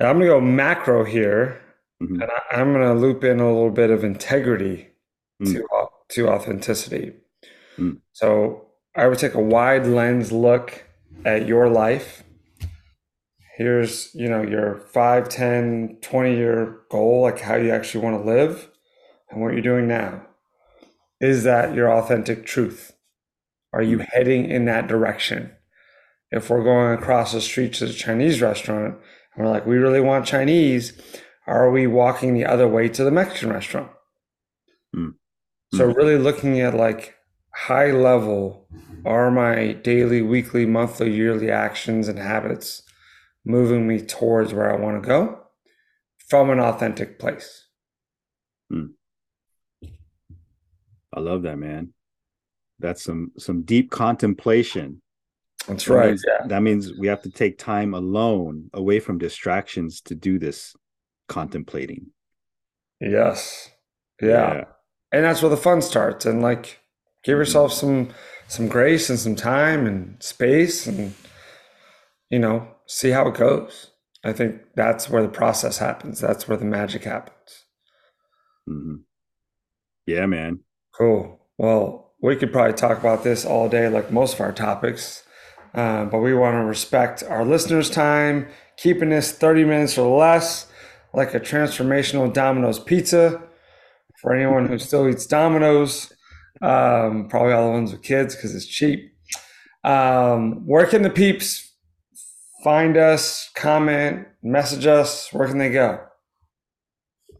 I'm 0.00 0.14
gonna 0.16 0.26
go 0.26 0.40
macro 0.40 1.04
here, 1.04 1.60
Mhm. 2.02 2.22
and 2.22 2.30
I, 2.30 2.40
I'm 2.58 2.72
gonna 2.72 2.94
loop 2.94 3.22
in 3.22 3.38
a 3.38 3.46
little 3.46 3.70
bit 3.70 3.90
of 3.90 4.02
integrity 4.02 4.88
Mm. 5.42 5.52
to 5.52 5.66
to 6.14 6.28
authenticity. 6.28 7.12
Mm. 7.76 8.00
So 8.12 8.66
I 8.96 9.06
would 9.08 9.18
take 9.18 9.34
a 9.34 9.40
wide 9.42 9.86
lens 9.86 10.32
look 10.32 10.84
at 11.26 11.46
your 11.46 11.68
life. 11.68 12.24
Here's, 13.58 14.14
you 14.14 14.28
know, 14.30 14.40
your 14.42 14.80
5, 14.88 15.28
10, 15.28 15.98
20 16.00 16.34
year 16.34 16.80
goal, 16.90 17.20
like 17.20 17.38
how 17.40 17.56
you 17.56 17.70
actually 17.70 18.02
want 18.02 18.22
to 18.22 18.26
live 18.26 18.70
and 19.30 19.42
what 19.42 19.52
you're 19.52 19.60
doing 19.60 19.86
now. 19.86 20.26
Is 21.20 21.44
that 21.44 21.74
your 21.74 21.92
authentic 21.92 22.46
truth? 22.46 22.92
Are 23.72 23.82
you 23.82 23.98
hmm. 23.98 24.04
heading 24.12 24.50
in 24.50 24.64
that 24.66 24.88
direction? 24.88 25.52
If 26.30 26.48
we're 26.48 26.64
going 26.64 26.96
across 26.96 27.32
the 27.32 27.40
street 27.40 27.72
to 27.74 27.86
the 27.86 27.92
Chinese 27.92 28.40
restaurant 28.40 28.96
and 29.34 29.44
we're 29.44 29.50
like, 29.50 29.66
we 29.66 29.76
really 29.76 30.00
want 30.00 30.26
Chinese, 30.26 30.92
are 31.46 31.70
we 31.70 31.86
walking 31.86 32.34
the 32.34 32.46
other 32.46 32.68
way 32.68 32.88
to 32.88 33.02
the 33.02 33.10
Mexican 33.10 33.50
restaurant? 33.50 33.90
Mm. 34.94 35.14
So, 35.74 35.86
hmm. 35.86 35.96
really 35.96 36.18
looking 36.18 36.60
at 36.60 36.74
like 36.74 37.16
high 37.54 37.90
level 37.90 38.68
are 39.04 39.30
my 39.30 39.72
daily, 39.72 40.22
weekly, 40.22 40.66
monthly, 40.66 41.12
yearly 41.12 41.50
actions 41.50 42.08
and 42.08 42.18
habits 42.18 42.82
moving 43.44 43.86
me 43.86 44.00
towards 44.00 44.52
where 44.52 44.72
I 44.72 44.78
want 44.78 45.02
to 45.02 45.06
go 45.06 45.40
from 46.28 46.50
an 46.50 46.60
authentic 46.60 47.18
place? 47.18 47.66
Hmm. 48.70 48.86
I 51.12 51.20
love 51.20 51.42
that 51.42 51.58
man 51.58 51.92
that's 52.78 53.02
some 53.02 53.30
some 53.38 53.62
deep 53.62 53.90
contemplation 53.90 55.02
That's 55.68 55.84
That 55.84 55.94
right. 55.94 56.08
means- 56.10 56.24
Yeah. 56.26 56.46
that 56.46 56.62
means 56.62 56.92
we 56.98 57.06
have 57.08 57.22
to 57.22 57.30
take 57.30 57.58
time 57.58 57.92
alone 57.94 58.70
away 58.72 59.00
from 59.00 59.18
distractions 59.18 60.00
to 60.02 60.14
do 60.14 60.38
this 60.38 60.74
contemplating 61.28 62.06
Yes. 63.02 63.70
Yeah. 64.20 64.64
And 65.10 65.24
that's 65.24 65.40
where 65.42 65.48
the 65.48 65.56
fun 65.56 65.80
starts. 65.80 66.26
And 66.26 66.42
like 66.42 66.80
give 67.24 67.38
yourself 67.38 67.72
some 67.72 68.10
some 68.48 68.68
grace 68.68 69.08
and 69.10 69.18
some 69.18 69.36
time 69.36 69.86
and 69.86 70.22
space 70.22 70.86
and 70.86 71.14
you 72.28 72.38
know, 72.38 72.68
see 72.86 73.10
how 73.10 73.26
it 73.28 73.34
goes. 73.34 73.90
I 74.22 74.32
think 74.34 74.60
that's 74.76 75.08
where 75.08 75.22
the 75.22 75.28
process 75.30 75.78
happens. 75.78 76.20
That's 76.20 76.46
where 76.46 76.58
the 76.58 76.64
magic 76.66 77.04
happens. 77.04 77.64
Mhm. 78.68 79.04
yeah 80.06 80.26
man 80.26 80.60
Cool. 81.00 81.40
Well, 81.56 82.12
we 82.20 82.36
could 82.36 82.52
probably 82.52 82.74
talk 82.74 82.98
about 82.98 83.24
this 83.24 83.46
all 83.46 83.70
day, 83.70 83.88
like 83.88 84.12
most 84.12 84.34
of 84.34 84.40
our 84.42 84.52
topics, 84.52 85.22
uh, 85.74 86.04
but 86.04 86.18
we 86.20 86.34
want 86.34 86.56
to 86.56 86.64
respect 86.66 87.22
our 87.22 87.42
listeners' 87.42 87.88
time, 87.88 88.48
keeping 88.76 89.08
this 89.08 89.32
30 89.32 89.64
minutes 89.64 89.96
or 89.96 90.14
less. 90.18 90.66
like 91.14 91.34
a 91.34 91.40
transformational 91.40 92.32
Domino's 92.32 92.78
pizza 92.78 93.42
for 94.20 94.34
anyone 94.34 94.68
who 94.68 94.78
still 94.78 95.08
eats 95.08 95.26
Domino's. 95.26 96.12
Um, 96.62 97.28
probably 97.28 97.52
all 97.54 97.68
the 97.68 97.72
ones 97.72 97.92
with 97.92 98.02
kids 98.02 98.36
because 98.36 98.54
it's 98.54 98.66
cheap. 98.66 99.12
Um, 99.84 100.66
where 100.66 100.86
can 100.86 101.02
the 101.02 101.10
peeps 101.10 101.74
find 102.62 102.98
us, 102.98 103.50
comment, 103.56 104.28
message 104.42 104.86
us? 104.86 105.32
Where 105.32 105.48
can 105.48 105.58
they 105.58 105.70
go? 105.70 106.00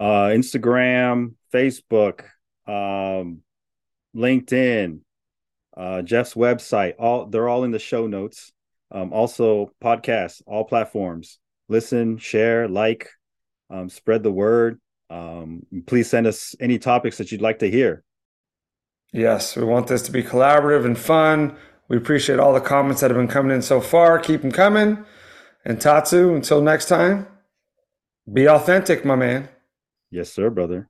Uh, 0.01 0.31
Instagram, 0.33 1.35
Facebook, 1.55 2.23
um, 2.67 3.43
LinkedIn, 4.15 5.01
uh, 5.77 6.03
Jeff's 6.03 6.35
website. 6.35 6.95
All 6.99 7.27
they're 7.27 7.49
all 7.49 7.65
in 7.65 7.71
the 7.71 7.79
show 7.79 8.07
notes. 8.07 8.53
Um, 8.93 9.13
also, 9.13 9.73
podcasts, 9.83 10.43
all 10.47 10.65
platforms. 10.65 11.39
Listen, 11.69 12.19
share, 12.19 12.67
like, 12.67 13.09
um, 13.71 13.89
spread 13.89 14.23
the 14.23 14.33
word. 14.33 14.81
Um, 15.09 15.65
please 15.87 16.11
send 16.11 16.27
us 16.27 16.57
any 16.59 16.79
topics 16.79 17.19
that 17.19 17.31
you'd 17.31 17.41
like 17.41 17.61
to 17.61 17.71
hear. 17.71 18.03
Yes, 19.13 19.57
we 19.57 19.65
want 19.65 19.87
this 19.87 20.03
to 20.03 20.13
be 20.13 20.23
collaborative 20.23 20.85
and 20.85 20.99
fun. 20.99 21.57
We 21.89 21.97
appreciate 21.97 22.39
all 22.39 22.53
the 22.53 22.61
comments 22.61 23.01
that 23.01 23.11
have 23.11 23.17
been 23.17 23.29
coming 23.29 23.55
in 23.55 23.63
so 23.63 23.81
far. 23.81 24.19
Keep 24.19 24.43
them 24.43 24.53
coming. 24.53 25.05
And 25.65 25.81
Tatsu, 25.81 26.35
until 26.35 26.63
next 26.63 26.87
time, 26.87 27.27
be 28.33 28.49
authentic, 28.49 29.05
my 29.05 29.17
man. 29.17 29.49
Yes, 30.11 30.33
sir, 30.33 30.51
brother. 30.51 30.89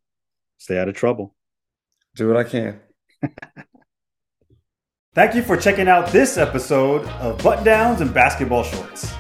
Stay 0.59 0.79
out 0.79 0.89
of 0.89 0.95
trouble. 0.95 1.35
Do 2.15 2.29
what 2.29 2.37
I 2.37 2.45
can. 2.45 2.81
Thank 5.15 5.35
you 5.35 5.43
for 5.43 5.57
checking 5.57 5.89
out 5.89 6.09
this 6.09 6.39
episode 6.39 7.07
of 7.21 7.43
Button 7.43 7.65
Downs 7.65 8.01
and 8.01 8.15
Basketball 8.15 8.63
Shorts. 8.63 9.13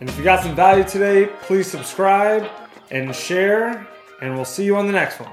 And 0.00 0.08
if 0.08 0.16
you 0.16 0.24
got 0.24 0.42
some 0.42 0.56
value 0.56 0.84
today, 0.84 1.26
please 1.42 1.70
subscribe 1.70 2.48
and 2.90 3.14
share, 3.14 3.86
and 4.20 4.34
we'll 4.34 4.44
see 4.44 4.64
you 4.64 4.76
on 4.76 4.86
the 4.86 4.92
next 4.92 5.20
one. 5.20 5.30